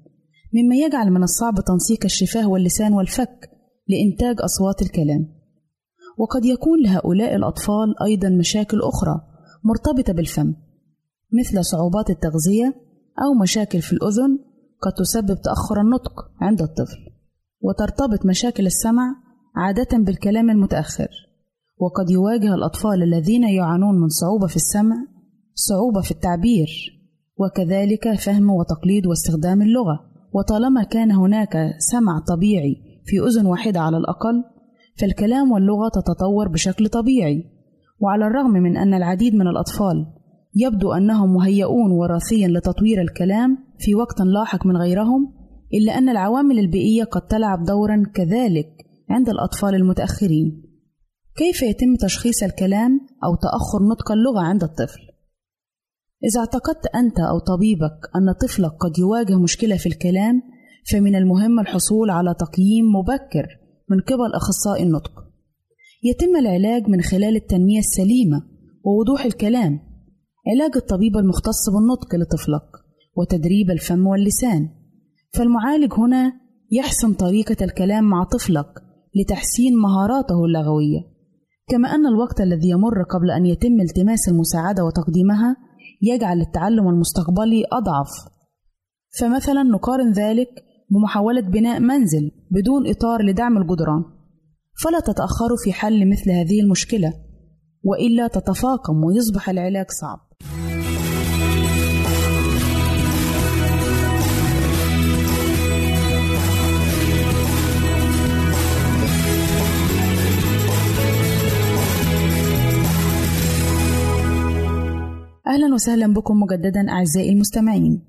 مما 0.55 0.77
يجعل 0.77 1.11
من 1.11 1.23
الصعب 1.23 1.55
تنسيق 1.55 2.05
الشفاه 2.05 2.49
واللسان 2.49 2.92
والفك 2.92 3.51
لإنتاج 3.88 4.37
أصوات 4.40 4.83
الكلام. 4.83 5.38
وقد 6.18 6.44
يكون 6.44 6.83
لهؤلاء 6.83 7.35
الأطفال 7.35 8.03
أيضا 8.03 8.29
مشاكل 8.29 8.81
أخرى 8.83 9.21
مرتبطة 9.64 10.12
بالفم، 10.12 10.55
مثل 11.33 11.64
صعوبات 11.64 12.11
التغذية 12.11 12.75
أو 13.25 13.42
مشاكل 13.42 13.81
في 13.81 13.92
الأذن 13.92 14.38
قد 14.83 14.92
تسبب 14.92 15.40
تأخر 15.42 15.81
النطق 15.81 16.12
عند 16.40 16.62
الطفل، 16.62 16.99
وترتبط 17.61 18.27
مشاكل 18.27 18.66
السمع 18.66 19.14
عادة 19.57 19.99
بالكلام 19.99 20.51
المتأخر. 20.51 21.28
وقد 21.81 22.11
يواجه 22.11 22.55
الأطفال 22.55 23.03
الذين 23.03 23.43
يعانون 23.49 23.95
من 24.01 24.09
صعوبة 24.09 24.47
في 24.47 24.57
السمع 24.57 24.97
صعوبة 25.55 26.01
في 26.01 26.11
التعبير 26.11 26.69
وكذلك 27.37 28.14
فهم 28.14 28.51
وتقليد 28.51 29.07
واستخدام 29.07 29.62
اللغة. 29.62 30.01
وطالما 30.33 30.83
كان 30.83 31.11
هناك 31.12 31.75
سمع 31.79 32.19
طبيعي 32.29 32.77
في 33.05 33.21
أذن 33.21 33.47
واحدة 33.47 33.81
على 33.81 33.97
الأقل 33.97 34.45
فالكلام 35.01 35.53
واللغة 35.53 35.88
تتطور 35.88 36.49
بشكل 36.49 36.88
طبيعي. 36.88 37.45
وعلى 38.01 38.27
الرغم 38.27 38.51
من 38.51 38.77
أن 38.77 38.95
العديد 38.95 39.35
من 39.35 39.47
الأطفال 39.47 40.07
يبدو 40.55 40.93
أنهم 40.93 41.35
مهيئون 41.35 41.91
وراثيا 41.91 42.49
لتطوير 42.49 43.01
الكلام 43.03 43.59
في 43.79 43.95
وقت 43.95 44.21
لاحق 44.21 44.67
من 44.67 44.77
غيرهم 44.77 45.33
إلا 45.75 45.99
أن 45.99 46.09
العوامل 46.09 46.59
البيئية 46.59 47.05
قد 47.05 47.21
تلعب 47.27 47.64
دورا 47.64 48.03
كذلك 48.14 48.69
عند 49.11 49.29
الأطفال 49.29 49.75
المتأخرين. 49.75 50.67
كيف 51.38 51.62
يتم 51.62 51.96
تشخيص 51.96 52.42
الكلام 52.42 53.01
أو 53.24 53.35
تأخر 53.35 53.83
نطق 53.92 54.12
اللغة 54.12 54.40
عند 54.40 54.62
الطفل؟ 54.62 55.01
إذا 56.24 56.40
اعتقدت 56.40 56.87
أنت 56.94 57.20
أو 57.20 57.38
طبيبك 57.38 57.98
أن 58.16 58.33
طفلك 58.42 58.70
قد 58.70 58.98
يواجه 58.98 59.38
مشكلة 59.38 59.77
في 59.77 59.87
الكلام 59.87 60.42
فمن 60.90 61.14
المهم 61.16 61.61
الحصول 61.61 62.11
على 62.11 62.35
تقييم 62.35 62.85
مبكر 62.85 63.46
من 63.90 64.01
قبل 64.01 64.35
أخصائي 64.35 64.83
النطق. 64.83 65.12
يتم 66.05 66.37
العلاج 66.37 66.88
من 66.88 67.01
خلال 67.01 67.37
التنمية 67.37 67.79
السليمة 67.79 68.42
ووضوح 68.85 69.24
الكلام 69.24 69.81
علاج 70.48 70.70
الطبيب 70.77 71.16
المختص 71.16 71.70
بالنطق 71.70 72.14
لطفلك 72.14 72.68
وتدريب 73.16 73.70
الفم 73.70 74.07
واللسان. 74.07 74.68
فالمعالج 75.33 75.92
هنا 75.92 76.33
يحسن 76.72 77.14
طريقة 77.14 77.64
الكلام 77.64 78.05
مع 78.05 78.24
طفلك 78.24 78.70
لتحسين 79.16 79.77
مهاراته 79.77 80.44
اللغوية. 80.44 81.17
كما 81.68 81.88
أن 81.94 82.07
الوقت 82.07 82.40
الذي 82.40 82.68
يمر 82.68 83.02
قبل 83.02 83.31
أن 83.31 83.46
يتم 83.46 83.81
التماس 83.81 84.28
المساعدة 84.28 84.85
وتقديمها 84.85 85.57
يجعل 86.02 86.40
التعلم 86.40 86.88
المستقبلي 86.88 87.64
أضعف. 87.72 88.11
فمثلا 89.20 89.62
نقارن 89.62 90.12
ذلك 90.12 90.48
بمحاولة 90.90 91.40
بناء 91.40 91.81
منزل 91.81 92.31
بدون 92.50 92.88
إطار 92.88 93.22
لدعم 93.22 93.59
الجدران. 93.59 94.04
فلا 94.85 95.00
تتأخروا 95.00 95.57
في 95.64 95.72
حل 95.72 96.11
مثل 96.11 96.31
هذه 96.31 96.61
المشكلة 96.61 97.12
وإلا 97.85 98.28
تتفاقم 98.28 99.04
ويصبح 99.04 99.48
العلاج 99.48 99.87
صعب. 99.90 100.18
أهلا 115.48 115.74
وسهلا 115.74 116.14
بكم 116.14 116.40
مجددا 116.40 116.90
أعزائي 116.90 117.32
المستمعين. 117.32 118.04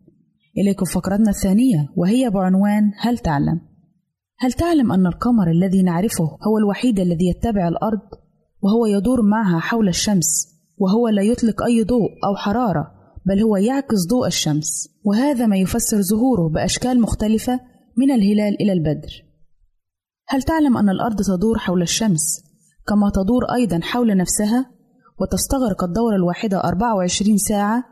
إليكم 0.57 0.85
فقرتنا 0.85 1.29
الثانية 1.29 1.89
وهي 1.95 2.29
بعنوان 2.29 2.91
هل 2.97 3.17
تعلم؟ 3.17 3.61
هل 4.39 4.53
تعلم 4.53 4.91
أن 4.91 5.07
القمر 5.07 5.51
الذي 5.51 5.83
نعرفه 5.83 6.23
هو 6.23 6.57
الوحيد 6.57 6.99
الذي 6.99 7.29
يتبع 7.29 7.67
الأرض 7.67 7.99
وهو 8.61 8.85
يدور 8.85 9.21
معها 9.21 9.59
حول 9.59 9.87
الشمس 9.87 10.47
وهو 10.77 11.07
لا 11.07 11.21
يطلق 11.21 11.63
أي 11.63 11.83
ضوء 11.83 12.09
أو 12.27 12.35
حرارة 12.35 12.91
بل 13.25 13.39
هو 13.39 13.57
يعكس 13.57 14.07
ضوء 14.09 14.27
الشمس 14.27 14.89
وهذا 15.03 15.45
ما 15.45 15.57
يفسر 15.57 16.01
ظهوره 16.01 16.49
بأشكال 16.49 17.01
مختلفة 17.01 17.59
من 17.97 18.11
الهلال 18.11 18.61
إلى 18.61 18.73
البدر. 18.73 19.25
هل 20.27 20.43
تعلم 20.43 20.77
أن 20.77 20.89
الأرض 20.89 21.21
تدور 21.21 21.57
حول 21.57 21.81
الشمس 21.81 22.43
كما 22.87 23.09
تدور 23.09 23.45
أيضا 23.55 23.79
حول 23.83 24.17
نفسها؟ 24.17 24.78
وتستغرق 25.21 25.83
الدورة 25.83 26.15
الواحدة 26.15 26.63
24 26.63 27.37
ساعة 27.37 27.83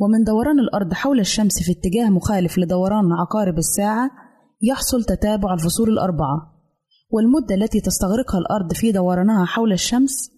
ومن 0.00 0.24
دوران 0.24 0.58
الأرض 0.58 0.92
حول 0.92 1.20
الشمس 1.20 1.62
في 1.62 1.72
اتجاه 1.72 2.10
مخالف 2.10 2.58
لدوران 2.58 3.12
عقارب 3.12 3.58
الساعة 3.58 4.10
يحصل 4.62 5.04
تتابع 5.04 5.54
الفصول 5.54 5.88
الأربعة. 5.90 6.54
والمدة 7.10 7.54
التي 7.54 7.80
تستغرقها 7.80 8.38
الأرض 8.38 8.72
في 8.72 8.92
دورانها 8.92 9.44
حول 9.44 9.72
الشمس 9.72 10.30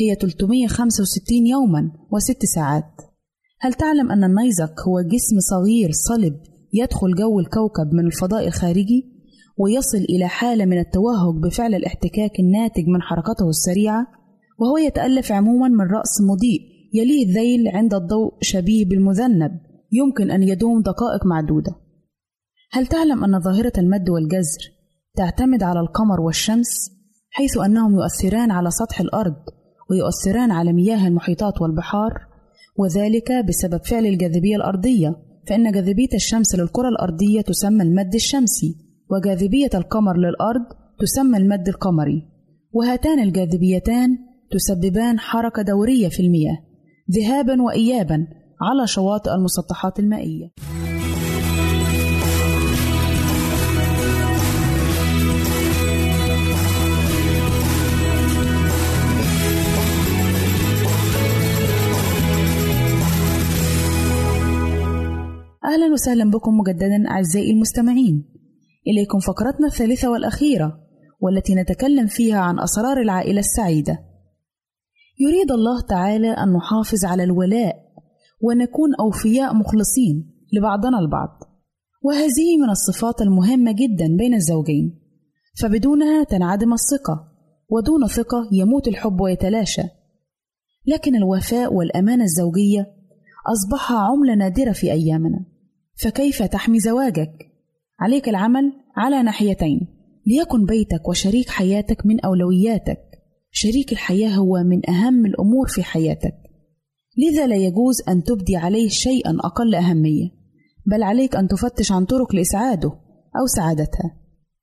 هي 0.00 0.14
365 0.14 1.46
يوما 1.46 1.90
وست 2.12 2.44
ساعات. 2.54 2.92
هل 3.60 3.74
تعلم 3.74 4.12
أن 4.12 4.24
النيزك 4.24 4.74
هو 4.88 5.00
جسم 5.00 5.36
صغير 5.40 5.90
صلب 5.92 6.40
يدخل 6.72 7.14
جو 7.14 7.40
الكوكب 7.40 7.92
من 7.92 8.06
الفضاء 8.06 8.46
الخارجي 8.46 9.16
ويصل 9.58 9.98
إلى 9.98 10.28
حالة 10.28 10.64
من 10.64 10.78
التوهج 10.78 11.34
بفعل 11.42 11.74
الاحتكاك 11.74 12.40
الناتج 12.40 12.86
من 12.86 13.02
حركته 13.02 13.48
السريعة؟ 13.48 14.06
وهو 14.58 14.78
يتألف 14.78 15.32
عموما 15.32 15.68
من 15.68 15.90
رأس 15.90 16.20
مضيء 16.20 16.60
يليه 16.94 17.26
الذيل 17.26 17.68
عند 17.68 17.94
الضوء 17.94 18.34
شبيه 18.40 18.84
بالمذنب 18.84 19.60
يمكن 19.92 20.30
أن 20.30 20.42
يدوم 20.42 20.82
دقائق 20.82 21.26
معدودة. 21.26 21.76
هل 22.72 22.86
تعلم 22.86 23.24
أن 23.24 23.40
ظاهرة 23.40 23.72
المد 23.78 24.10
والجزر 24.10 24.72
تعتمد 25.16 25.62
على 25.62 25.80
القمر 25.80 26.20
والشمس؟ 26.20 26.90
حيث 27.30 27.58
أنهم 27.58 27.94
يؤثران 27.94 28.50
على 28.50 28.70
سطح 28.70 29.00
الأرض 29.00 29.36
ويؤثران 29.90 30.50
على 30.50 30.72
مياه 30.72 31.08
المحيطات 31.08 31.62
والبحار 31.62 32.12
وذلك 32.76 33.32
بسبب 33.48 33.84
فعل 33.84 34.06
الجاذبية 34.06 34.56
الأرضية 34.56 35.16
فإن 35.48 35.72
جاذبية 35.72 36.14
الشمس 36.14 36.54
للكرة 36.54 36.88
الأرضية 36.88 37.40
تسمى 37.40 37.82
المد 37.82 38.14
الشمسي 38.14 38.76
وجاذبية 39.10 39.70
القمر 39.74 40.16
للأرض 40.16 40.64
تسمى 41.00 41.38
المد 41.38 41.68
القمري. 41.68 42.22
وهاتان 42.72 43.20
الجاذبيتان 43.20 44.18
تسببان 44.50 45.18
حركة 45.18 45.62
دورية 45.62 46.08
في 46.08 46.20
المياه 46.20 46.58
ذهابا 47.10 47.62
وإيابا 47.62 48.26
على 48.60 48.86
شواطئ 48.86 49.30
المسطحات 49.34 49.98
المائية. 49.98 50.50
أهلا 65.64 65.92
وسهلا 65.92 66.30
بكم 66.30 66.58
مجددا 66.58 67.10
أعزائي 67.10 67.50
المستمعين. 67.50 68.24
إليكم 68.88 69.18
فقرتنا 69.18 69.66
الثالثة 69.66 70.10
والأخيرة 70.10 70.78
والتي 71.20 71.54
نتكلم 71.54 72.06
فيها 72.06 72.38
عن 72.38 72.60
أسرار 72.60 73.00
العائلة 73.00 73.40
السعيدة. 73.40 74.15
يريد 75.18 75.52
الله 75.52 75.80
تعالى 75.80 76.30
أن 76.30 76.52
نحافظ 76.52 77.04
على 77.04 77.24
الولاء 77.24 77.76
ونكون 78.42 78.94
أوفياء 79.00 79.54
مخلصين 79.54 80.30
لبعضنا 80.52 80.98
البعض. 80.98 81.38
وهذه 82.02 82.56
من 82.62 82.70
الصفات 82.70 83.22
المهمة 83.22 83.72
جدا 83.72 84.16
بين 84.16 84.34
الزوجين. 84.34 85.00
فبدونها 85.60 86.24
تنعدم 86.24 86.72
الثقة 86.72 87.32
ودون 87.68 88.06
ثقة 88.06 88.48
يموت 88.52 88.88
الحب 88.88 89.20
ويتلاشى. 89.20 89.82
لكن 90.86 91.16
الوفاء 91.16 91.74
والأمانة 91.74 92.24
الزوجية 92.24 92.86
أصبح 93.46 93.92
عملة 93.92 94.34
نادرة 94.34 94.72
في 94.72 94.92
أيامنا. 94.92 95.44
فكيف 96.02 96.42
تحمي 96.42 96.80
زواجك؟ 96.80 97.32
عليك 98.00 98.28
العمل 98.28 98.72
على 98.96 99.22
ناحيتين 99.22 99.88
ليكن 100.26 100.66
بيتك 100.66 101.08
وشريك 101.08 101.48
حياتك 101.48 102.06
من 102.06 102.20
أولوياتك. 102.20 103.05
شريك 103.58 103.92
الحياة 103.92 104.28
هو 104.28 104.62
من 104.64 104.90
أهم 104.90 105.26
الأمور 105.26 105.68
في 105.68 105.82
حياتك. 105.82 106.34
لذا 107.18 107.46
لا 107.46 107.56
يجوز 107.56 108.02
أن 108.08 108.22
تبدي 108.22 108.56
عليه 108.56 108.88
شيئا 108.88 109.36
أقل 109.44 109.74
أهمية 109.74 110.28
بل 110.86 111.02
عليك 111.02 111.36
أن 111.36 111.48
تفتش 111.48 111.92
عن 111.92 112.04
طرق 112.04 112.34
لإسعاده 112.34 112.88
أو 113.40 113.46
سعادتها 113.56 114.16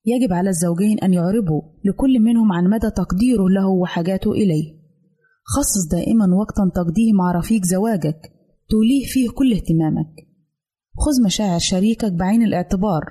يجب 0.06 0.34
على 0.34 0.50
الزوجين 0.50 1.00
أن 1.00 1.14
يعربوا 1.14 1.62
لكل 1.86 2.20
منهم 2.20 2.52
عن 2.52 2.70
مدى 2.70 2.90
تقديره 2.90 3.50
له 3.50 3.68
وحاجاته 3.68 4.32
إليه. 4.32 4.74
خصص 5.44 5.88
دائما 5.92 6.26
وقتا 6.26 6.72
تقضيه 6.76 7.14
مع 7.14 7.32
رفيق 7.32 7.64
زواجك 7.64 8.32
توليه 8.70 9.06
فيه 9.06 9.30
كل 9.30 9.54
اهتمامك. 9.54 10.14
خذ 10.98 11.26
مشاعر 11.26 11.60
شريكك 11.60 12.12
بعين 12.12 12.44
الاعتبار 12.44 13.04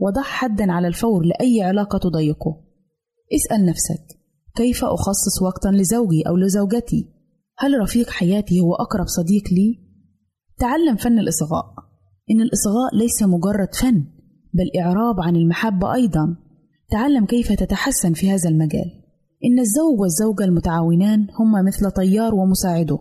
وضع 0.00 0.22
حدا 0.22 0.72
على 0.72 0.88
الفور 0.88 1.24
لأي 1.24 1.62
علاقة 1.62 1.98
تضيقه. 1.98 2.64
اسأل 3.32 3.66
نفسك 3.66 4.23
كيف 4.56 4.84
أخصص 4.84 5.42
وقتا 5.42 5.68
لزوجي 5.68 6.22
أو 6.28 6.36
لزوجتي؟ 6.36 7.08
هل 7.58 7.80
رفيق 7.80 8.10
حياتي 8.10 8.60
هو 8.60 8.74
أقرب 8.74 9.06
صديق 9.06 9.42
لي؟ 9.52 9.80
تعلم 10.58 10.96
فن 10.96 11.18
الإصغاء. 11.18 11.64
إن 12.30 12.40
الإصغاء 12.40 12.96
ليس 12.96 13.22
مجرد 13.22 13.74
فن 13.74 14.04
بل 14.54 14.80
إعراب 14.80 15.20
عن 15.20 15.36
المحبة 15.36 15.94
أيضا. 15.94 16.36
تعلم 16.90 17.26
كيف 17.26 17.52
تتحسن 17.52 18.12
في 18.12 18.30
هذا 18.30 18.48
المجال. 18.48 18.90
إن 19.44 19.58
الزوج 19.58 20.00
والزوجة 20.00 20.44
المتعاونان 20.44 21.26
هما 21.40 21.62
مثل 21.62 21.90
طيار 21.90 22.34
ومساعده 22.34 22.98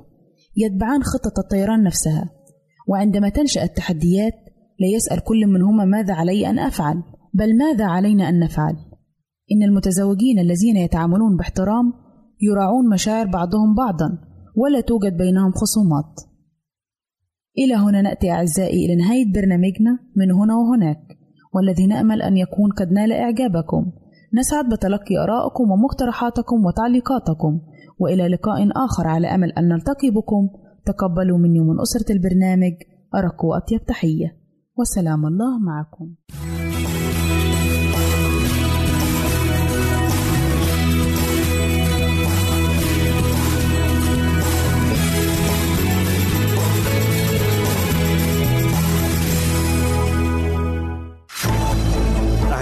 يتبعان 0.58 1.04
خطة 1.04 1.40
الطيران 1.40 1.84
نفسها. 1.84 2.30
وعندما 2.88 3.30
تنشأ 3.30 3.64
التحديات 3.64 4.34
لا 4.80 4.88
يسأل 4.96 5.24
كل 5.24 5.48
منهما 5.48 5.86
ماذا 5.86 6.14
علي 6.14 6.50
أن 6.50 6.60
أفعل 6.60 7.04
بل 7.34 7.58
ماذا 7.58 7.86
علينا 7.86 8.30
أن 8.30 8.40
نفعل. 8.40 8.93
إن 9.54 9.64
المتزوجين 9.64 10.40
الذين 10.40 10.78
يتعاملون 10.78 11.38
باحترام 11.38 11.94
يراعون 12.42 12.90
مشاعر 12.90 13.28
بعضهم 13.28 13.76
بعضا 13.76 14.18
ولا 14.56 14.82
توجد 14.82 15.18
بينهم 15.18 15.52
خصومات. 15.52 16.14
إلى 17.58 17.76
هنا 17.76 18.02
نأتي 18.02 18.32
أعزائي 18.32 18.86
إلى 18.86 18.96
نهاية 18.96 19.34
برنامجنا 19.34 20.00
من 20.16 20.32
هنا 20.32 20.56
وهناك 20.56 21.04
والذي 21.54 21.88
نأمل 21.88 22.22
أن 22.22 22.38
يكون 22.38 22.72
قد 22.72 22.92
نال 22.92 23.12
إعجابكم. 23.12 23.92
نسعد 24.34 24.66
بتلقي 24.70 25.18
آرائكم 25.24 25.72
ومقترحاتكم 25.72 26.66
وتعليقاتكم 26.66 27.62
وإلى 28.00 28.28
لقاء 28.28 28.68
آخر 28.86 29.08
على 29.08 29.28
أمل 29.28 29.52
أن 29.52 29.68
نلتقي 29.68 30.10
بكم. 30.10 30.50
تقبلوا 30.86 31.38
مني 31.38 31.60
ومن 31.60 31.82
أسرة 31.82 32.16
البرنامج 32.16 32.74
أرق 33.16 33.46
وأطيب 33.46 33.86
تحية. 33.86 34.38
وسلام 34.78 35.26
الله 35.26 35.60
معكم. 35.60 36.16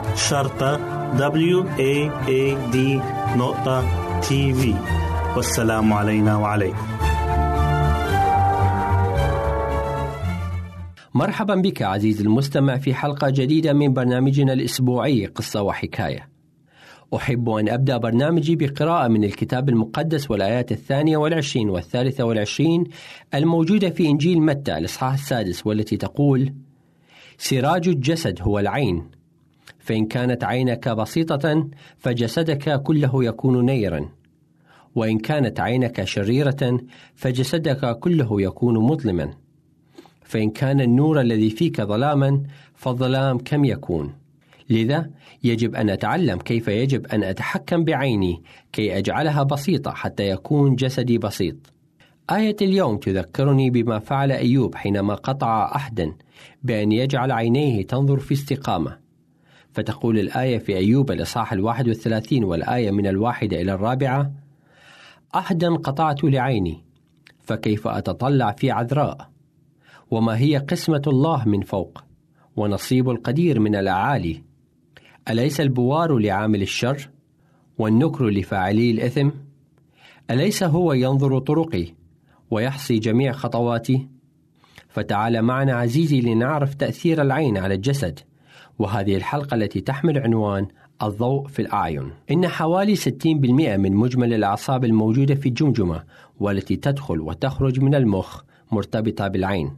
شرطة 0.29 0.77
W 1.17 1.65
A 1.77 2.09
A 2.27 2.73
D 2.73 2.77
نقطة 3.37 3.85
تي 4.19 4.53
في 4.53 4.75
والسلام 5.35 5.93
علينا 5.93 6.37
وعليكم. 6.37 6.87
مرحبا 11.13 11.55
بك 11.55 11.81
عزيزي 11.81 12.23
المستمع 12.23 12.77
في 12.77 12.93
حلقة 12.93 13.29
جديدة 13.29 13.73
من 13.73 13.93
برنامجنا 13.93 14.53
الأسبوعي 14.53 15.25
قصة 15.25 15.61
وحكاية. 15.61 16.29
أحب 17.15 17.49
أن 17.49 17.69
أبدأ 17.69 17.97
برنامجي 17.97 18.55
بقراءة 18.55 19.07
من 19.07 19.23
الكتاب 19.23 19.69
المقدس 19.69 20.31
والآيات 20.31 20.71
الثانية 20.71 21.17
والعشرين 21.17 21.69
والثالثة 21.69 22.23
والعشرين 22.23 22.83
الموجودة 23.33 23.89
في 23.89 24.07
إنجيل 24.07 24.41
متى 24.41 24.77
الإصحاح 24.77 25.13
السادس 25.13 25.67
والتي 25.67 25.97
تقول: 25.97 26.53
سراج 27.37 27.87
الجسد 27.87 28.39
هو 28.41 28.59
العين، 28.59 29.20
فإن 29.81 30.05
كانت 30.05 30.43
عينك 30.43 30.89
بسيطة 30.89 31.67
فجسدك 31.97 32.81
كله 32.83 33.23
يكون 33.23 33.65
نيرا، 33.65 34.09
وإن 34.95 35.19
كانت 35.19 35.59
عينك 35.59 36.03
شريرة 36.03 36.79
فجسدك 37.15 37.99
كله 37.99 38.41
يكون 38.41 38.77
مظلما. 38.77 39.33
فإن 40.23 40.49
كان 40.49 40.81
النور 40.81 41.21
الذي 41.21 41.49
فيك 41.49 41.81
ظلاما 41.81 42.43
فالظلام 42.73 43.37
كم 43.37 43.65
يكون؟ 43.65 44.13
لذا 44.69 45.09
يجب 45.43 45.75
أن 45.75 45.89
أتعلم 45.89 46.37
كيف 46.37 46.67
يجب 46.67 47.07
أن 47.07 47.23
أتحكم 47.23 47.83
بعيني 47.83 48.43
كي 48.71 48.97
أجعلها 48.97 49.43
بسيطة 49.43 49.91
حتى 49.91 50.29
يكون 50.29 50.75
جسدي 50.75 51.17
بسيط. 51.17 51.55
آية 52.31 52.55
اليوم 52.61 52.97
تذكرني 52.97 53.69
بما 53.69 53.99
فعل 53.99 54.31
أيوب 54.31 54.75
حينما 54.75 55.15
قطع 55.15 55.47
عهدا 55.47 56.13
بأن 56.63 56.91
يجعل 56.91 57.31
عينيه 57.31 57.87
تنظر 57.87 58.19
في 58.19 58.33
استقامة. 58.33 59.00
فتقول 59.73 60.19
الآية 60.19 60.57
في 60.57 60.77
أيوب 60.77 61.11
الإصحاح 61.11 61.53
الواحد 61.53 61.87
والثلاثين 61.87 62.43
والآية 62.43 62.91
من 62.91 63.07
الواحدة 63.07 63.61
إلى 63.61 63.73
الرابعة 63.73 64.31
عهدا 65.33 65.75
قطعت 65.75 66.23
لعيني 66.23 66.83
فكيف 67.39 67.87
أتطلع 67.87 68.51
في 68.51 68.71
عذراء؟ 68.71 69.29
وما 70.11 70.37
هي 70.37 70.57
قسمة 70.57 71.01
الله 71.07 71.47
من 71.47 71.61
فوق 71.61 72.03
ونصيب 72.55 73.09
القدير 73.09 73.59
من 73.59 73.75
الأعالي؟ 73.75 74.43
أليس 75.29 75.61
البوار 75.61 76.17
لعامل 76.17 76.61
الشر 76.61 77.09
والنكر 77.77 78.29
لفاعلي 78.29 78.91
الإثم؟ 78.91 79.29
أليس 80.31 80.63
هو 80.63 80.93
ينظر 80.93 81.39
طرقي 81.39 81.85
ويحصي 82.51 82.99
جميع 82.99 83.31
خطواتي؟ 83.31 84.07
فتعال 84.89 85.41
معنا 85.41 85.73
عزيزي 85.73 86.21
لنعرف 86.21 86.73
تأثير 86.73 87.21
العين 87.21 87.57
على 87.57 87.73
الجسد. 87.73 88.19
وهذه 88.81 89.15
الحلقة 89.15 89.55
التي 89.55 89.81
تحمل 89.81 90.17
عنوان 90.17 90.67
الضوء 91.03 91.47
في 91.47 91.61
الأعين. 91.61 92.11
إن 92.31 92.47
حوالي 92.47 92.95
60% 92.95 93.77
من 93.77 93.95
مجمل 93.95 94.33
الأعصاب 94.33 94.85
الموجودة 94.85 95.35
في 95.35 95.49
الجمجمة 95.49 96.03
والتي 96.39 96.75
تدخل 96.75 97.21
وتخرج 97.21 97.79
من 97.79 97.95
المخ 97.95 98.41
مرتبطة 98.71 99.27
بالعين. 99.27 99.75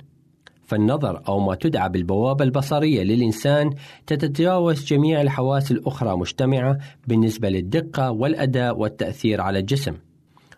فالنظر 0.63 1.21
أو 1.27 1.39
ما 1.39 1.55
تدعى 1.55 1.89
بالبوابة 1.89 2.43
البصرية 2.43 3.03
للإنسان 3.03 3.73
تتجاوز 4.07 4.85
جميع 4.85 5.21
الحواس 5.21 5.71
الأخرى 5.71 6.17
مجتمعة 6.17 6.77
بالنسبة 7.07 7.49
للدقة 7.49 8.11
والأداء 8.11 8.77
والتأثير 8.77 9.41
على 9.41 9.59
الجسم. 9.59 9.93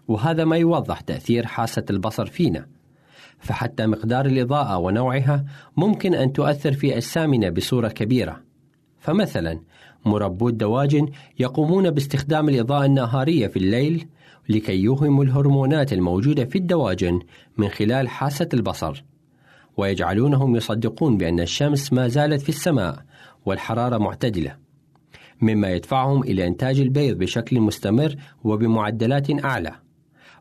وهذا 0.08 0.46
ما 0.46 0.58
يوضح 0.58 1.02
تأثير 1.02 1.46
حاسة 1.46 1.86
البصر 1.90 2.26
فينا. 2.26 2.75
فحتى 3.46 3.88
مقدار 3.88 4.26
الإضاءة 4.26 4.78
ونوعها 4.78 5.46
ممكن 5.78 6.16
أن 6.16 6.34
تؤثر 6.34 6.74
في 6.74 6.98
أجسامنا 6.98 7.50
بصورة 7.50 7.88
كبيرة. 7.88 8.42
فمثلا 9.00 9.60
مربو 10.06 10.50
الدواجن 10.50 11.08
يقومون 11.40 11.92
باستخدام 11.92 12.50
الإضاءة 12.50 12.86
النهارية 12.86 13.48
في 13.48 13.58
الليل 13.58 14.08
لكي 14.50 14.76
يوهموا 14.76 15.24
الهرمونات 15.24 15.94
الموجودة 15.94 16.46
في 16.46 16.58
الدواجن 16.58 17.20
من 17.58 17.70
خلال 17.70 18.08
حاسة 18.08 18.50
البصر. 18.54 19.04
ويجعلونهم 19.78 20.56
يصدقون 20.56 21.18
بأن 21.18 21.40
الشمس 21.40 21.94
ما 21.94 22.08
زالت 22.08 22.42
في 22.42 22.50
السماء 22.50 23.00
والحرارة 23.46 23.98
معتدلة 23.98 24.56
مما 25.42 25.72
يدفعهم 25.72 26.24
إلى 26.24 26.48
إنتاج 26.48 26.80
البيض 26.80 27.18
بشكل 27.18 27.60
مستمر 27.60 28.16
وبمعدلات 28.44 29.46
أعلى. 29.46 29.85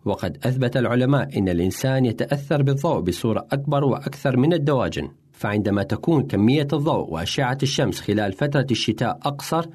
وقد 0.05 0.39
أثبت 0.47 0.77
العلماء 0.77 1.39
أن 1.39 1.49
الإنسان 1.49 2.05
يتأثر 2.05 2.63
بالضوء 2.63 3.01
بصورة 3.01 3.47
أكبر 3.53 3.85
وأكثر 3.85 4.37
من 4.37 4.53
الدواجن 4.53 5.09
فعندما 5.33 5.83
تكون 5.83 6.27
كمية 6.27 6.69
الضوء 6.73 7.11
وأشعة 7.11 7.59
الشمس 7.63 8.01
خلال 8.01 8.33
فترة 8.33 8.67
الشتاء 8.71 9.19
أقصر 9.23 9.67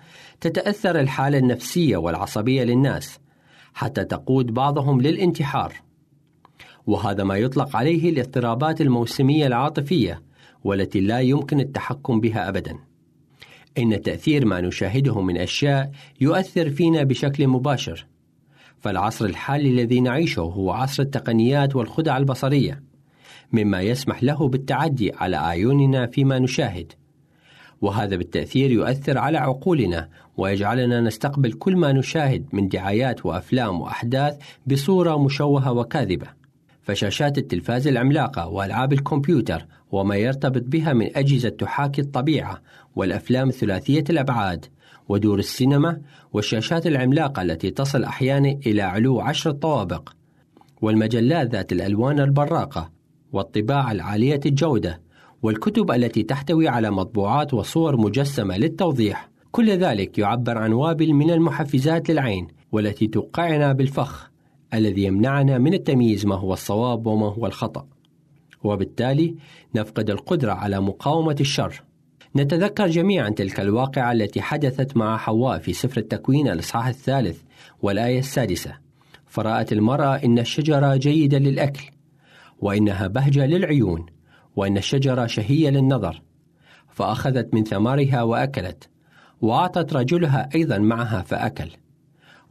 تتأثر 0.41 0.99
الحالة 0.99 1.37
النفسية 1.37 1.97
والعصبية 1.97 2.63
للناس 2.63 3.19
حتى 3.73 4.05
تقود 4.05 4.45
بعضهم 4.53 5.01
للانتحار. 5.01 5.73
وهذا 6.87 7.23
ما 7.23 7.37
يطلق 7.37 7.75
عليه 7.75 8.09
الاضطرابات 8.09 8.81
الموسمية 8.81 9.47
العاطفية 9.47 10.21
والتي 10.63 10.99
لا 10.99 11.19
يمكن 11.19 11.59
التحكم 11.59 12.19
بها 12.19 12.49
أبدا. 12.49 12.77
إن 13.77 14.01
تأثير 14.01 14.45
ما 14.45 14.61
نشاهده 14.61 15.21
من 15.21 15.37
أشياء 15.37 15.91
يؤثر 16.21 16.69
فينا 16.69 17.03
بشكل 17.03 17.47
مباشر 17.47 18.05
فالعصر 18.79 19.25
الحالي 19.25 19.69
الذي 19.69 19.99
نعيشه 19.99 20.41
هو 20.41 20.71
عصر 20.71 21.03
التقنيات 21.03 21.75
والخدع 21.75 22.17
البصرية 22.17 22.83
مما 23.51 23.81
يسمح 23.81 24.23
له 24.23 24.47
بالتعدي 24.47 25.11
على 25.13 25.37
أعيننا 25.37 26.07
فيما 26.07 26.39
نشاهد. 26.39 26.93
وهذا 27.81 28.15
بالتأثير 28.15 28.71
يؤثر 28.71 29.17
على 29.17 29.37
عقولنا 29.37 30.09
ويجعلنا 30.37 31.01
نستقبل 31.01 31.51
كل 31.51 31.75
ما 31.75 31.91
نشاهد 31.91 32.45
من 32.53 32.67
دعايات 32.67 33.25
وأفلام 33.25 33.81
وأحداث 33.81 34.37
بصورة 34.67 35.23
مشوهة 35.23 35.71
وكاذبة. 35.71 36.27
فشاشات 36.81 37.37
التلفاز 37.37 37.87
العملاقة 37.87 38.47
وألعاب 38.47 38.93
الكمبيوتر 38.93 39.65
وما 39.91 40.15
يرتبط 40.15 40.63
بها 40.65 40.93
من 40.93 41.17
أجهزة 41.17 41.49
تحاكي 41.49 42.01
الطبيعة 42.01 42.61
والأفلام 42.95 43.49
ثلاثية 43.49 44.03
الأبعاد 44.09 44.65
ودور 45.09 45.39
السينما 45.39 46.01
والشاشات 46.33 46.87
العملاقة 46.87 47.41
التي 47.41 47.71
تصل 47.71 48.03
أحيانا 48.03 48.59
إلى 48.65 48.81
علو 48.81 49.19
عشر 49.19 49.51
طوابق 49.51 50.09
والمجلات 50.81 51.51
ذات 51.51 51.71
الألوان 51.71 52.19
البراقة 52.19 52.91
والطباعة 53.31 53.91
العالية 53.91 54.39
الجودة 54.45 55.01
والكتب 55.43 55.91
التي 55.91 56.23
تحتوي 56.23 56.67
على 56.67 56.91
مطبوعات 56.91 57.53
وصور 57.53 57.97
مجسمة 57.97 58.57
للتوضيح. 58.57 59.29
كل 59.51 59.69
ذلك 59.69 60.17
يعبر 60.17 60.57
عن 60.57 60.73
وابل 60.73 61.13
من 61.13 61.31
المحفزات 61.31 62.09
للعين 62.09 62.47
والتي 62.71 63.07
توقعنا 63.07 63.73
بالفخ 63.73 64.29
الذي 64.73 65.03
يمنعنا 65.03 65.57
من 65.57 65.73
التمييز 65.73 66.25
ما 66.25 66.35
هو 66.35 66.53
الصواب 66.53 67.07
وما 67.07 67.27
هو 67.27 67.45
الخطأ. 67.45 67.87
وبالتالي 68.63 69.35
نفقد 69.75 70.09
القدرة 70.09 70.51
على 70.51 70.79
مقاومة 70.79 71.35
الشر. 71.39 71.83
نتذكر 72.35 72.87
جميعا 72.87 73.29
تلك 73.29 73.59
الواقعة 73.59 74.11
التي 74.11 74.41
حدثت 74.41 74.97
مع 74.97 75.17
حواء 75.17 75.59
في 75.59 75.73
سفر 75.73 75.97
التكوين 75.97 76.47
الإصحاح 76.47 76.87
الثالث 76.87 77.41
والآية 77.81 78.19
السادسة. 78.19 78.73
فرأت 79.27 79.71
المرأة 79.73 80.15
إن 80.15 80.39
الشجرة 80.39 80.95
جيدة 80.95 81.37
للأكل 81.37 81.83
وإنها 82.59 83.07
بهجة 83.07 83.45
للعيون 83.45 84.05
وإن 84.55 84.77
الشجرة 84.77 85.25
شهية 85.25 85.69
للنظر. 85.69 86.21
فأخذت 86.89 87.53
من 87.53 87.63
ثمارها 87.63 88.23
وأكلت 88.23 88.89
وأعطت 89.41 89.93
رجلها 89.93 90.49
أيضا 90.55 90.77
معها 90.77 91.21
فأكل. 91.21 91.69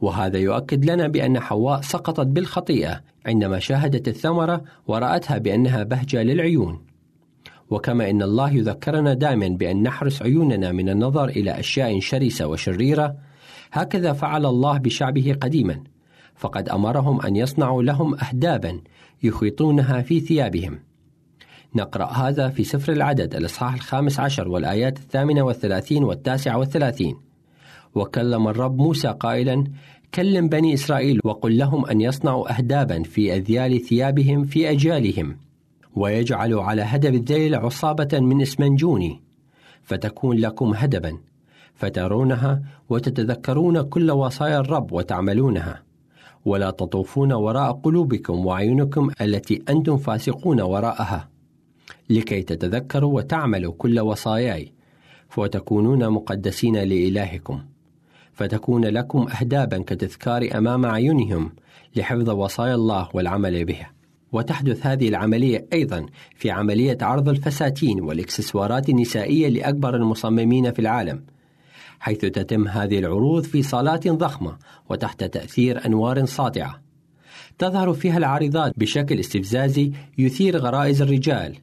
وهذا 0.01 0.37
يؤكد 0.37 0.85
لنا 0.85 1.07
بأن 1.07 1.39
حواء 1.39 1.81
سقطت 1.81 2.27
بالخطيئة 2.27 3.01
عندما 3.25 3.59
شاهدت 3.59 4.07
الثمرة 4.07 4.63
ورأتها 4.87 5.37
بأنها 5.37 5.83
بهجة 5.83 6.23
للعيون. 6.23 6.88
وكما 7.69 8.09
إن 8.09 8.21
الله 8.21 8.51
يذكرنا 8.51 9.13
دائما 9.13 9.47
بأن 9.47 9.83
نحرس 9.83 10.21
عيوننا 10.21 10.71
من 10.71 10.89
النظر 10.89 11.29
إلى 11.29 11.59
أشياء 11.59 11.99
شرسة 11.99 12.47
وشريرة 12.47 13.15
هكذا 13.71 14.13
فعل 14.13 14.45
الله 14.45 14.77
بشعبه 14.77 15.35
قديما 15.41 15.83
فقد 16.35 16.69
أمرهم 16.69 17.21
أن 17.21 17.35
يصنعوا 17.35 17.83
لهم 17.83 18.15
اهدابا 18.15 18.81
يخيطونها 19.23 20.01
في 20.01 20.19
ثيابهم. 20.19 20.79
نقرأ 21.75 22.05
هذا 22.05 22.49
في 22.49 22.63
سفر 22.63 22.93
العدد 22.93 23.35
الإصحاح 23.35 23.73
الخامس 23.73 24.19
عشر 24.19 24.47
والآيات 24.47 24.97
الثامنة 24.97 25.41
والثلاثين 25.41 26.03
والتاسعة 26.03 26.57
والثلاثين. 26.57 27.15
وكلم 27.95 28.47
الرب 28.47 28.77
موسى 28.77 29.07
قائلا 29.07 29.63
كلم 30.13 30.49
بني 30.49 30.73
إسرائيل 30.73 31.19
وقل 31.23 31.57
لهم 31.57 31.85
أن 31.85 32.01
يصنعوا 32.01 32.57
اهدابا 32.57 33.03
في 33.03 33.35
أذيال 33.35 33.81
ثيابهم 33.81 34.45
في 34.45 34.71
أجيالهم. 34.71 35.37
ويجعل 35.95 36.53
على 36.53 36.81
هدب 36.81 37.15
الذيل 37.15 37.55
عصابة 37.55 38.19
من 38.19 38.41
إسمنجوني 38.41 39.21
فتكون 39.83 40.37
لكم 40.37 40.73
هدبا 40.73 41.17
فترونها 41.73 42.61
وتتذكرون 42.89 43.81
كل 43.81 44.11
وصايا 44.11 44.59
الرب 44.59 44.91
وتعملونها 44.91 45.83
ولا 46.45 46.71
تطوفون 46.71 47.33
وراء 47.33 47.71
قلوبكم 47.71 48.45
وعيونكم 48.45 49.09
التي 49.21 49.63
أنتم 49.69 49.97
فاسقون 49.97 50.61
وراءها 50.61 51.29
لكي 52.09 52.41
تتذكروا 52.41 53.15
وتعملوا 53.15 53.73
كل 53.77 53.99
وصاياي 53.99 54.73
وتكونون 55.37 56.09
مقدسين 56.09 56.75
لإلهكم 56.75 57.61
فتكون 58.33 58.85
لكم 58.85 59.27
أهدابا 59.41 59.77
كتذكار 59.77 60.49
أمام 60.55 60.85
عيونهم 60.85 61.51
لحفظ 61.95 62.29
وصايا 62.29 62.75
الله 62.75 63.09
والعمل 63.13 63.65
بها. 63.65 63.98
وتحدث 64.31 64.85
هذه 64.85 65.09
العملية 65.09 65.67
أيضا 65.73 66.05
في 66.35 66.51
عملية 66.51 66.97
عرض 67.01 67.29
الفساتين 67.29 68.01
والإكسسوارات 68.01 68.89
النسائية 68.89 69.49
لأكبر 69.49 69.95
المصممين 69.95 70.71
في 70.71 70.79
العالم 70.79 71.23
حيث 71.99 72.19
تتم 72.19 72.67
هذه 72.67 72.99
العروض 72.99 73.43
في 73.43 73.63
صالات 73.63 74.07
ضخمة 74.07 74.57
وتحت 74.89 75.23
تأثير 75.23 75.85
أنوار 75.85 76.25
ساطعة 76.25 76.81
تظهر 77.57 77.93
فيها 77.93 78.17
العارضات 78.17 78.73
بشكل 78.77 79.19
استفزازي 79.19 79.91
يثير 80.17 80.57
غرائز 80.57 81.01
الرجال 81.01 81.55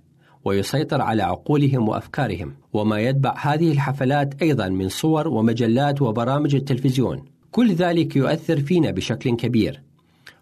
ويسيطر 0.44 1.00
على 1.00 1.22
عقولهم 1.22 1.88
وأفكارهم 1.88 2.54
وما 2.72 3.00
يتبع 3.00 3.34
هذه 3.40 3.72
الحفلات 3.72 4.42
أيضا 4.42 4.68
من 4.68 4.88
صور 4.88 5.28
ومجلات 5.28 6.02
وبرامج 6.02 6.54
التلفزيون. 6.54 7.24
كل 7.50 7.72
ذلك 7.74 8.16
يؤثر 8.16 8.60
فينا 8.60 8.90
بشكل 8.90 9.36
كبير. 9.36 9.82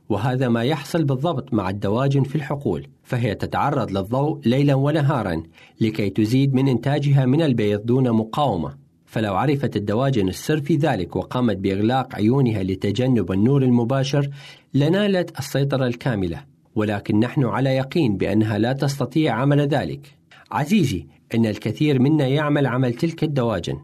وهذا 0.08 0.48
ما 0.48 0.64
يحصل 0.64 1.04
بالضبط 1.04 1.54
مع 1.54 1.70
الدواجن 1.70 2.22
في 2.22 2.36
الحقول 2.36 2.86
فهي 3.02 3.34
تتعرض 3.34 3.90
للضوء 3.90 4.40
ليلا 4.46 4.74
ونهارا 4.74 5.42
لكي 5.80 6.10
تزيد 6.10 6.54
من 6.54 6.68
إنتاجها 6.68 7.26
من 7.26 7.42
البيض 7.42 7.86
دون 7.86 8.10
مقاومة. 8.10 8.74
فلو 9.06 9.34
عرفت 9.34 9.76
الدواجن 9.76 10.28
السر 10.28 10.60
في 10.60 10.76
ذلك 10.76 11.16
وقامت 11.16 11.56
بإغلاق 11.56 12.14
عيونها 12.14 12.62
لتجنب 12.62 13.32
النور 13.32 13.62
المباشر 13.62 14.28
لنالت 14.74 15.38
السيطرة 15.38 15.86
الكاملة. 15.86 16.44
ولكن 16.74 17.20
نحن 17.20 17.44
على 17.44 17.70
يقين 17.70 18.16
بأنها 18.16 18.58
لا 18.58 18.72
تستطيع 18.72 19.34
عمل 19.34 19.60
ذلك. 19.60 20.18
عزيزي 20.50 21.06
إن 21.34 21.46
الكثير 21.46 22.02
منا 22.02 22.26
يعمل 22.26 22.66
عمل 22.66 22.94
تلك 22.94 23.24
الدواجن. 23.24 23.78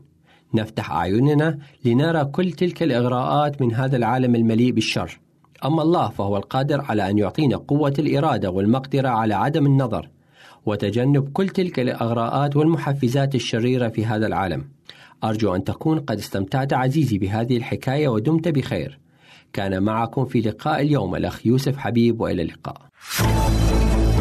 نفتح 0.55 0.91
أعيننا 0.91 1.59
لنرى 1.85 2.25
كل 2.25 2.53
تلك 2.53 2.83
الإغراءات 2.83 3.63
من 3.63 3.75
هذا 3.75 3.97
العالم 3.97 4.35
المليء 4.35 4.73
بالشر. 4.73 5.21
أما 5.65 5.83
الله 5.83 6.09
فهو 6.09 6.37
القادر 6.37 6.81
على 6.81 7.11
أن 7.11 7.19
يعطينا 7.19 7.57
قوة 7.57 7.95
الإرادة 7.99 8.51
والمقدرة 8.51 9.09
على 9.09 9.35
عدم 9.35 9.67
النظر 9.67 10.09
وتجنب 10.67 11.33
كل 11.33 11.49
تلك 11.49 11.81
الإغراءات 11.81 12.57
والمحفزات 12.57 13.35
الشريرة 13.35 13.89
في 13.89 14.07
هذا 14.07 14.27
العالم. 14.27 14.65
أرجو 15.25 15.55
أن 15.55 15.65
تكون 15.65 16.01
قد 16.01 16.19
استمتعت 16.19 16.73
عزيزي 16.73 17.19
بهذه 17.19 17.57
الحكاية 17.57 18.09
ودمت 18.09 18.49
بخير. 18.49 18.99
كان 19.53 19.83
معكم 19.83 20.25
في 20.25 20.41
لقاء 20.41 20.81
اليوم 20.81 21.17
الأخ 21.17 21.47
يوسف 21.47 21.77
حبيب 21.77 22.21
وإلى 22.21 22.43
اللقاء. 22.43 22.77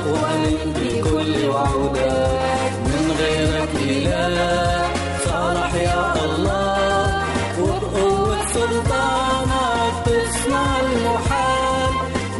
صادق 0.00 0.22
وأمين 0.22 0.74
في 0.74 1.02
كل 1.02 1.48
وعودك 1.48 2.72
من 2.86 3.16
غيرك 3.20 3.72
إله 3.74 4.84
صالح 5.24 5.74
يا 5.74 6.14
الله. 6.24 7.24
وبقوة 7.60 8.36
سلطانك 8.54 9.94
تصنع 10.04 10.80
المحال. 10.80 11.92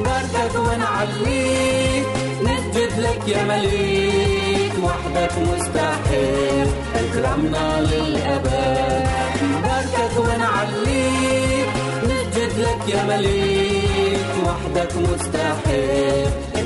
باركك 0.04 0.54
ونعليك 0.58 2.06
نسجد 2.42 2.92
لك 2.98 3.28
يا 3.28 3.42
مليك. 3.44 4.72
وحدك 4.84 5.32
مستحيل 5.38 6.68
أكرمنا 6.94 7.80
للأبد. 7.80 9.08
باركك 9.64 10.14
ونعليك 10.18 11.68
نسجد 12.04 12.52
لك 12.58 12.94
يا 12.94 13.02
مليك. 13.02 14.26
وحدك 14.46 14.92
مستحيل. 14.96 16.49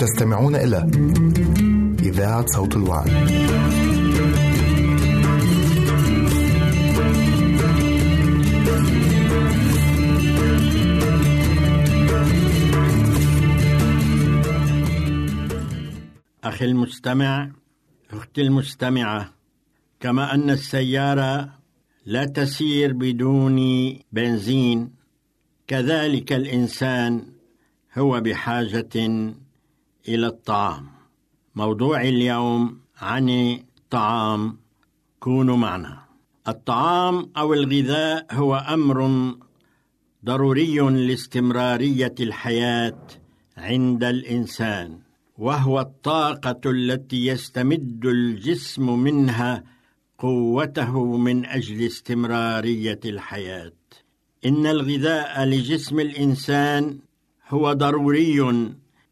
تستمعون 0.00 0.54
إلى 0.56 0.90
إذاعة 2.02 2.46
صوت 2.46 2.76
الوعد. 2.76 3.10
أخي 16.44 16.64
المستمع 16.64 17.50
أختي 18.10 18.40
المستمعة 18.40 19.34
كما 20.00 20.34
أن 20.34 20.50
السيارة 20.50 21.48
لا 22.06 22.24
تسير 22.24 22.92
بدون 22.92 23.58
بنزين 24.12 24.90
كذلك 25.66 26.32
الإنسان 26.32 27.26
هو 27.98 28.20
بحاجة 28.20 28.88
إلى 30.08 30.26
الطعام. 30.26 30.86
موضوع 31.54 32.00
اليوم 32.00 32.80
عن 33.00 33.28
الطعام. 33.28 34.58
كونوا 35.20 35.56
معنا. 35.56 36.04
الطعام 36.48 37.30
أو 37.36 37.54
الغذاء 37.54 38.26
هو 38.32 38.56
أمر 38.56 38.98
ضروري 40.24 40.80
لاستمرارية 40.80 42.14
الحياة 42.20 43.06
عند 43.56 44.04
الإنسان 44.04 44.98
وهو 45.38 45.80
الطاقة 45.80 46.60
التي 46.66 47.26
يستمد 47.26 48.06
الجسم 48.06 48.98
منها 48.98 49.64
قوته 50.18 51.16
من 51.16 51.46
أجل 51.46 51.86
استمرارية 51.86 53.00
الحياة. 53.04 53.72
إن 54.46 54.66
الغذاء 54.66 55.44
لجسم 55.44 56.00
الإنسان 56.00 56.98
هو 57.48 57.72
ضروري 57.72 58.40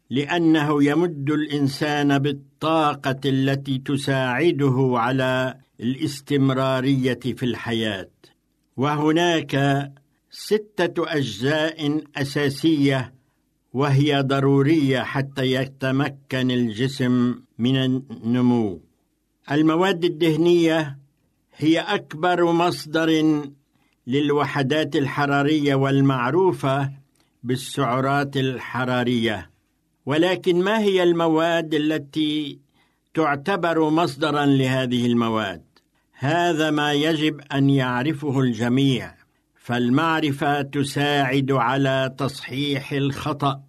لأنه 0.09 0.83
يمد 0.83 1.31
الإنسان 1.31 2.19
بالطاقة 2.19 3.19
التي 3.25 3.77
تساعده 3.77 4.91
على 4.93 5.55
الاستمرارية 5.79 7.19
في 7.23 7.43
الحياة. 7.43 8.09
وهناك 8.77 9.85
ستة 10.31 10.93
أجزاء 10.97 12.01
أساسية 12.15 13.13
وهي 13.73 14.21
ضرورية 14.21 14.99
حتى 14.99 15.51
يتمكن 15.51 16.51
الجسم 16.51 17.35
من 17.59 17.75
النمو. 17.75 18.81
المواد 19.51 20.05
الدهنية 20.05 20.97
هي 21.55 21.79
أكبر 21.79 22.51
مصدر 22.51 23.09
للوحدات 24.07 24.95
الحرارية 24.95 25.75
والمعروفة 25.75 26.91
بالسعرات 27.43 28.37
الحرارية. 28.37 29.48
ولكن 30.09 30.61
ما 30.63 30.79
هي 30.79 31.03
المواد 31.03 31.73
التي 31.73 32.59
تعتبر 33.13 33.89
مصدرا 33.89 34.45
لهذه 34.45 35.05
المواد؟ 35.05 35.61
هذا 36.13 36.71
ما 36.71 36.93
يجب 36.93 37.41
أن 37.53 37.69
يعرفه 37.69 38.39
الجميع. 38.39 39.15
فالمعرفة 39.55 40.61
تساعد 40.61 41.51
على 41.51 42.15
تصحيح 42.17 42.91
الخطأ 42.91 43.61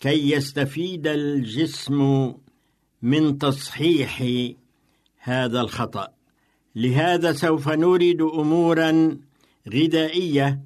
كي 0.00 0.32
يستفيد 0.32 1.06
الجسم 1.06 2.32
من 3.02 3.38
تصحيح 3.38 4.24
هذا 5.18 5.60
الخطأ. 5.60 6.08
لهذا 6.76 7.32
سوف 7.32 7.68
نورد 7.68 8.20
امورا 8.20 9.18
غذائية 9.74 10.60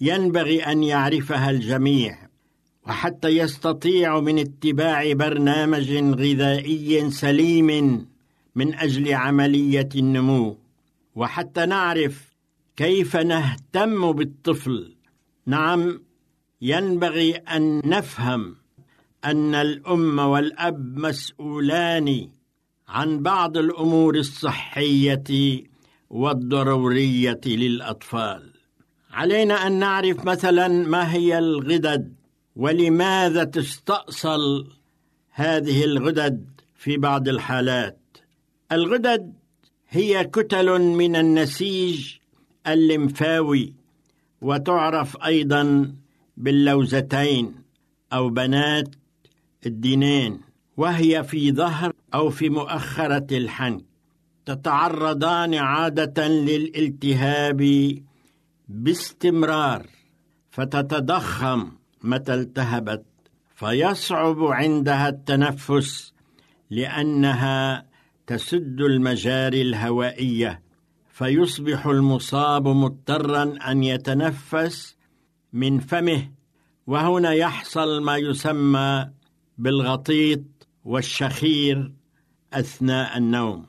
ينبغي 0.00 0.62
أن 0.62 0.82
يعرفها 0.82 1.50
الجميع. 1.50 2.29
وحتى 2.86 3.28
يستطيع 3.28 4.20
من 4.20 4.38
اتباع 4.38 5.12
برنامج 5.12 5.92
غذائي 5.92 7.10
سليم 7.10 7.68
من 8.54 8.74
أجل 8.74 9.14
عملية 9.14 9.88
النمو. 9.94 10.56
وحتى 11.14 11.66
نعرف 11.66 12.34
كيف 12.76 13.16
نهتم 13.16 14.12
بالطفل. 14.12 14.94
نعم 15.46 16.00
ينبغي 16.62 17.34
أن 17.34 17.82
نفهم 17.84 18.56
أن 19.24 19.54
الأم 19.54 20.18
والأب 20.18 20.98
مسؤولان 20.98 22.28
عن 22.88 23.22
بعض 23.22 23.56
الأمور 23.56 24.14
الصحية 24.14 25.62
والضرورية 26.10 27.40
للأطفال. 27.46 28.50
علينا 29.12 29.66
أن 29.66 29.72
نعرف 29.78 30.24
مثلا 30.24 30.68
ما 30.68 31.12
هي 31.14 31.38
الغدد. 31.38 32.19
ولماذا 32.56 33.44
تستأصل 33.44 34.72
هذه 35.30 35.84
الغدد 35.84 36.50
في 36.76 36.96
بعض 36.96 37.28
الحالات؟ 37.28 37.98
الغدد 38.72 39.32
هي 39.88 40.24
كتل 40.24 40.78
من 40.78 41.16
النسيج 41.16 42.16
الليمفاوي 42.66 43.74
وتعرف 44.42 45.24
أيضا 45.24 45.94
باللوزتين 46.36 47.54
أو 48.12 48.28
بنات 48.28 48.88
الدينين 49.66 50.40
وهي 50.76 51.24
في 51.24 51.52
ظهر 51.52 51.92
أو 52.14 52.30
في 52.30 52.48
مؤخرة 52.48 53.26
الحنك. 53.36 53.84
تتعرضان 54.46 55.54
عادة 55.54 56.28
للالتهاب 56.28 57.92
باستمرار 58.68 59.86
فتتضخم 60.50 61.79
متى 62.02 62.34
التهبت 62.34 63.04
فيصعب 63.54 64.44
عندها 64.44 65.08
التنفس 65.08 66.12
لأنها 66.70 67.86
تسد 68.26 68.80
المجاري 68.80 69.62
الهوائية 69.62 70.62
فيصبح 71.08 71.86
المصاب 71.86 72.68
مضطرا 72.68 73.54
أن 73.70 73.82
يتنفس 73.82 74.96
من 75.52 75.78
فمه. 75.78 76.30
وهنا 76.86 77.32
يحصل 77.32 78.02
ما 78.02 78.16
يسمى 78.16 79.10
بالغطيط 79.58 80.40
والشخير 80.84 81.92
أثناء 82.52 83.18
النوم. 83.18 83.66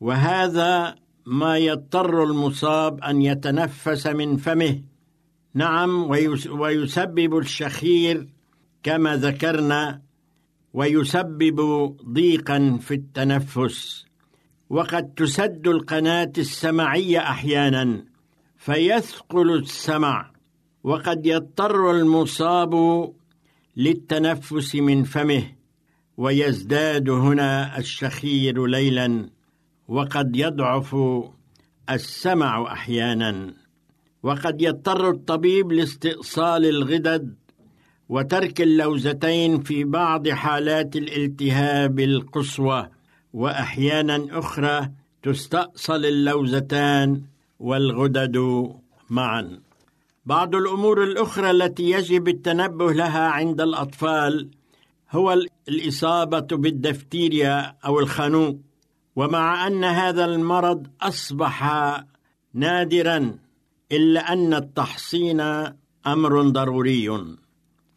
وهذا 0.00 0.94
ما 1.26 1.58
يضطر 1.58 2.24
المصاب 2.24 3.00
أن 3.00 3.22
يتنفس 3.22 4.06
من 4.06 4.36
فمه. 4.36 4.82
نعم 5.54 6.10
ويسبب 6.50 7.38
الشخير 7.38 8.28
كما 8.82 9.16
ذكرنا 9.16 10.02
ويسبب 10.72 11.60
ضيقا 12.12 12.78
في 12.80 12.94
التنفس. 12.94 14.04
وقد 14.70 15.14
تسد 15.14 15.68
القناة 15.68 16.32
السمعية 16.38 17.18
أحيانا 17.18 18.04
فيثقل 18.56 19.58
السمع 19.58 20.30
وقد 20.84 21.26
يضطر 21.26 21.90
المصاب 21.90 22.74
للتنفس 23.76 24.74
من 24.74 25.04
فمه 25.04 25.52
ويزداد 26.16 27.10
هنا 27.10 27.78
الشخير 27.78 28.66
ليلا 28.66 29.30
وقد 29.88 30.36
يضعف 30.36 30.96
السمع 31.90 32.72
أحيانا. 32.72 33.63
وقد 34.24 34.62
يضطر 34.62 35.10
الطبيب 35.10 35.72
لاستئصال 35.72 36.66
الغدد 36.66 37.34
وترك 38.08 38.60
اللوزتين 38.60 39.62
في 39.62 39.84
بعض 39.84 40.28
حالات 40.28 40.96
الالتهاب 40.96 42.00
القصوى 42.00 42.88
وأحيانا 43.32 44.26
أخرى 44.30 44.88
تستأصل 45.22 46.04
اللوزتان 46.04 47.22
والغدد 47.60 48.36
معا. 49.10 49.60
بعض 50.26 50.54
الأمور 50.54 51.04
الأخرى 51.04 51.50
التي 51.50 51.90
يجب 51.90 52.28
التنبه 52.28 52.92
لها 52.92 53.28
عند 53.28 53.60
الأطفال 53.60 54.48
هو 55.10 55.38
الإصابة 55.68 56.56
بالدفتيريا 56.56 57.76
أو 57.86 58.00
الخنوق 58.00 58.56
ومع 59.16 59.66
أن 59.66 59.84
هذا 59.84 60.24
المرض 60.24 60.86
أصبح 61.02 61.64
نادرا 62.54 63.43
إلا 63.96 64.32
أن 64.32 64.54
التحصين 64.54 65.40
أمر 66.06 66.42
ضروري 66.42 67.08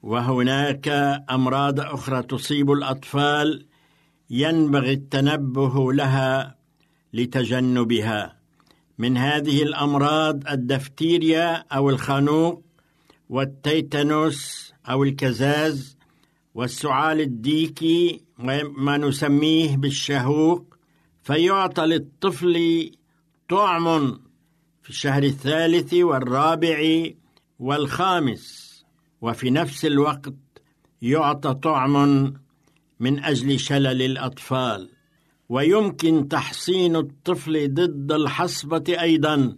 وهناك 0.03 0.87
أمراض 1.29 1.79
أخرى 1.79 2.23
تصيب 2.23 2.71
الأطفال 2.71 3.65
ينبغي 4.29 4.93
التنبه 4.93 5.93
لها 5.93 6.55
لتجنبها. 7.13 8.37
من 8.97 9.17
هذه 9.17 9.63
الأمراض 9.63 10.47
الدفتيريا 10.47 11.65
أو 11.71 11.89
الخنوق 11.89 12.63
والتيتانوس 13.29 14.73
أو 14.89 15.03
الكزاز 15.03 15.97
والسعال 16.55 17.21
الديكي 17.21 18.21
ما 18.77 18.97
نسميه 18.97 19.77
بالشهوق 19.77 20.77
فيعطى 21.23 21.85
للطفل 21.85 22.91
طعم 23.49 24.19
في 24.88 24.93
الشهر 24.93 25.23
الثالث 25.23 25.93
والرابع 25.93 27.09
والخامس 27.59 28.75
وفي 29.21 29.49
نفس 29.49 29.85
الوقت 29.85 30.33
يعطى 31.01 31.53
طعم 31.53 32.33
من 32.99 33.23
أجل 33.23 33.59
شلل 33.59 34.01
الأطفال 34.01 34.89
ويمكن 35.49 36.27
تحصين 36.27 36.95
الطفل 36.95 37.73
ضد 37.73 38.11
الحصبة 38.11 38.83
أيضا. 39.01 39.57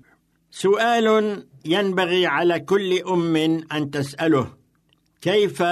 سؤال 0.51 1.43
ينبغي 1.65 2.25
على 2.25 2.59
كل 2.59 3.01
أم 3.01 3.35
أن 3.71 3.91
تسأله 3.91 4.53
كيف 5.21 5.63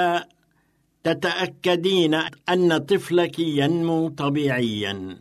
تتأكدين 1.03 2.13
أن 2.49 2.77
طفلك 2.77 3.39
ينمو 3.39 4.09
طبيعيا؟ 4.09 5.17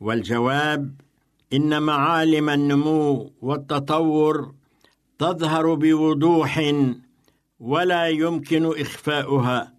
والجواب 0.00 1.03
إن 1.56 1.82
معالم 1.82 2.50
النمو 2.50 3.32
والتطور 3.42 4.54
تظهر 5.18 5.74
بوضوح 5.74 6.74
ولا 7.60 8.08
يمكن 8.08 8.80
إخفاؤها 8.80 9.74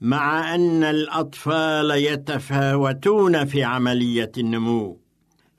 مع 0.00 0.54
أن 0.54 0.84
الأطفال 0.84 1.90
يتفاوتون 1.90 3.44
في 3.44 3.64
عملية 3.64 4.32
النمو. 4.38 5.00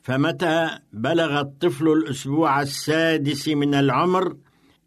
فمتى 0.01 0.69
بلغ 0.93 1.39
الطفل 1.39 1.87
الأسبوع 1.87 2.61
السادس 2.61 3.47
من 3.47 3.73
العمر 3.73 4.35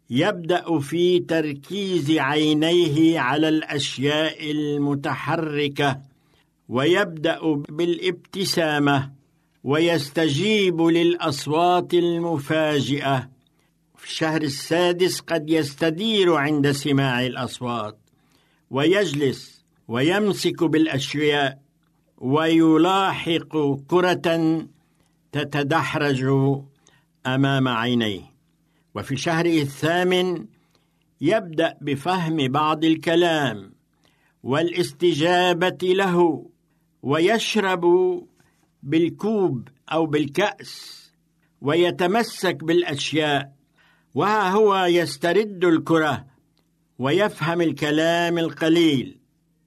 يبدأ 0.09 0.79
في 0.79 1.19
تركيز 1.19 2.11
عينيه 2.11 3.19
على 3.19 3.49
الأشياء 3.49 4.51
المتحركة 4.51 6.01
ويبدأ 6.69 7.39
بالابتسامة. 7.69 9.14
ويستجيب 9.65 10.81
للأصوات 10.81 11.93
المفاجئة. 11.93 13.29
في 13.95 14.05
الشهر 14.07 14.41
السادس 14.41 15.19
قد 15.19 15.49
يستدير 15.49 16.33
عند 16.33 16.71
سماع 16.71 17.25
الأصوات. 17.25 17.97
ويجلس 18.69 19.65
ويمسك 19.87 20.63
بالأشياء 20.63 21.59
ويلاحق 22.17 23.57
كرة 23.87 24.67
تتدحرج 25.31 26.23
أمام 27.25 27.67
عينيه. 27.67 28.21
وفي 28.95 29.17
شهره 29.17 29.61
الثامن 29.61 30.45
يبدأ 31.21 31.77
بفهم 31.81 32.47
بعض 32.47 32.85
الكلام 32.85 33.73
والإستجابة 34.43 35.77
له 35.83 36.45
ويشرب 37.03 37.85
بالكوب 38.85 39.67
أو 39.91 40.05
بالكأس 40.05 41.05
ويتمسك 41.61 42.63
بالأشياء 42.63 43.55
وها 44.15 44.49
هو 44.49 44.85
يسترد 44.85 45.65
الكرة 45.65 46.25
ويفهم 46.99 47.61
الكلام 47.61 48.37
القليل 48.37 49.17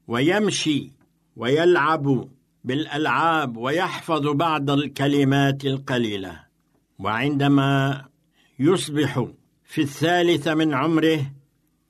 ويمشي 0.09 0.93
ويلعب 1.37 2.29
بالألعاب 2.65 3.57
ويحفظ 3.57 4.27
بعض 4.27 4.71
الكلمات 4.71 5.65
القليلة. 5.65 6.41
وعندما 6.99 8.05
يصبح 8.59 9.27
في 9.65 9.81
الثالث 9.81 10.49
من 10.49 10.75
عمره 10.75 11.33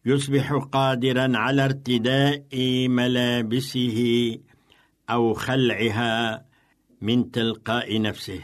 يصبح 0.04 0.52
قادرا 0.52 1.38
على 1.38 1.64
ارتداء 1.64 2.46
ملابسه 2.88 4.38
أو 5.10 5.34
خلعها 5.34 6.47
من 7.00 7.30
تلقاء 7.30 8.00
نفسه 8.00 8.40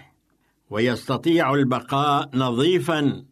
ويستطيع 0.71 1.55
البقاء 1.55 2.31
نظيفا 2.35 3.25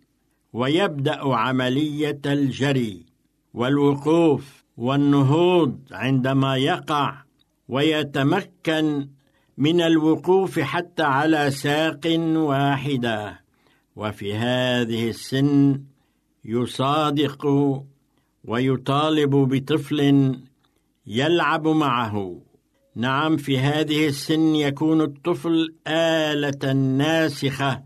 ويبدأ 0.52 1.34
عملية 1.34 2.20
الجري 2.26 3.06
والوقوف 3.54 4.64
والنهوض 4.76 5.78
عندما 5.92 6.56
يقع 6.56 7.22
ويتمكن 7.68 9.08
من 9.58 9.80
الوقوف 9.80 10.60
حتى 10.60 11.02
على 11.02 11.50
ساق 11.50 12.00
واحدة. 12.36 13.40
وفي 13.96 14.34
هذه 14.34 15.08
السن 15.08 15.82
يصادق 16.44 17.46
ويطالب 18.44 19.30
بطفل 19.30 20.40
يلعب 21.06 21.68
معه. 21.68 22.40
نعم 22.97 23.36
في 23.36 23.59
هذه 23.59 24.07
السن 24.09 24.55
يكون 24.55 25.01
الطفل 25.01 25.74
آلة 25.86 26.72
ناسخة 26.72 27.82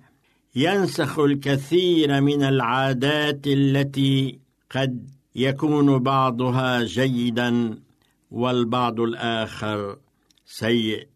ينسخ 0.56 1.18
الكثير 1.18 2.20
من 2.20 2.42
العادات 2.42 3.46
التي 3.46 4.38
قد 4.70 5.10
يكون 5.34 5.98
بعضها 5.98 6.84
جيدا 6.84 7.78
والبعض 8.30 9.00
الآخر 9.00 9.96
سيء. 10.46 11.06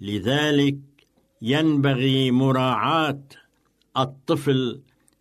لذلك 0.00 0.76
ينبغي 1.42 2.30
مراعاة 2.30 3.20
الطفل 3.96 4.80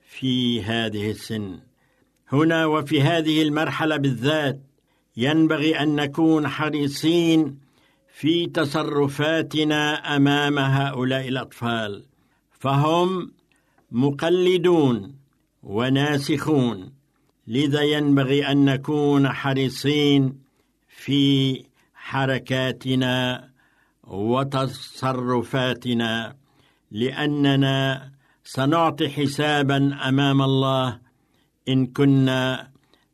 في 0.09 0.63
هذه 0.63 1.11
السن. 1.11 1.59
هنا 2.32 2.65
وفي 2.65 3.01
هذه 3.01 3.41
المرحلة 3.41 3.97
بالذات 3.97 4.59
ينبغي 5.18 5.80
أن 5.80 5.95
نكون 5.95 6.47
حريصين 6.47 7.66
في 8.20 8.45
تصرفاتنا 8.47 10.15
أمام 10.15 10.59
هؤلاء 10.59 11.28
الأطفال 11.28 12.03
فهم 12.51 13.32
مقلدون 13.91 15.15
وناسخون 15.63 16.93
لذا 17.47 17.82
ينبغي 17.82 18.51
أن 18.51 18.65
نكون 18.65 19.30
حريصين 19.30 20.39
في 20.88 21.63
حركاتنا 21.95 23.49
وتصرفاتنا 24.03 25.55
لأننا 26.91 28.11
سنعطي 28.43 29.09
حسابا 29.09 29.97
أمام 30.09 30.41
الله 30.41 30.99
إن 31.70 31.88
كنا 31.88 32.72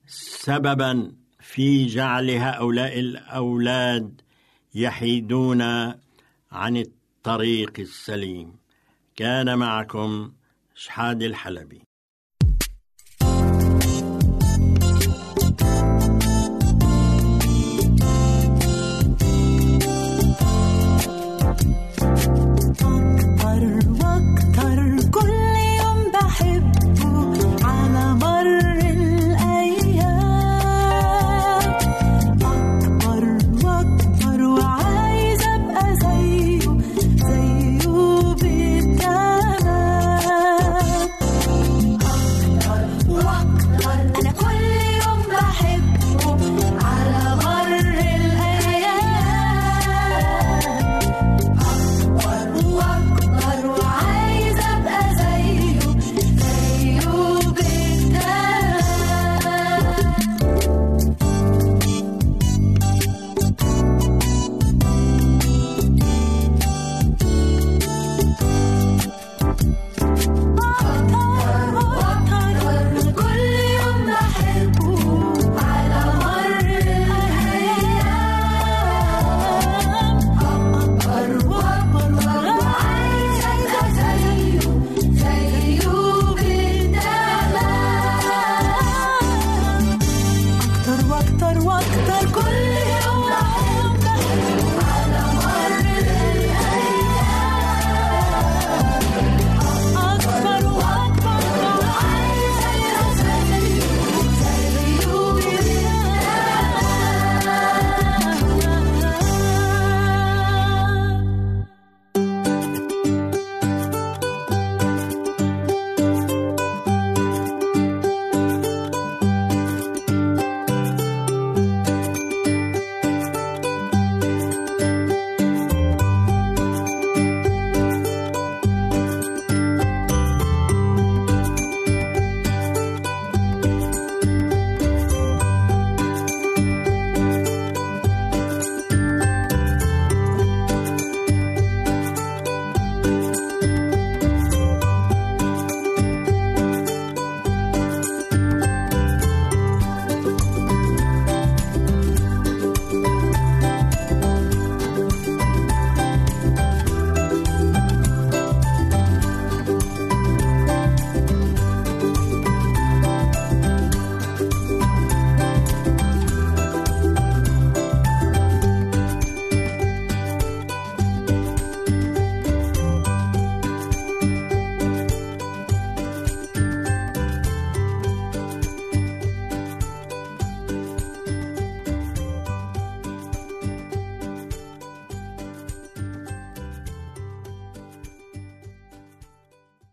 سببا 0.07 1.11
في 1.39 1.85
جعل 1.85 2.29
هؤلاء 2.29 2.99
الأولاد 2.99 4.22
يحيدون 4.75 5.61
عن 6.51 6.77
الطريق 6.77 7.79
السليم. 7.79 8.57
كان 9.15 9.59
معكم 9.59 10.33
شحاد 10.75 11.23
الحلبي. 11.23 11.81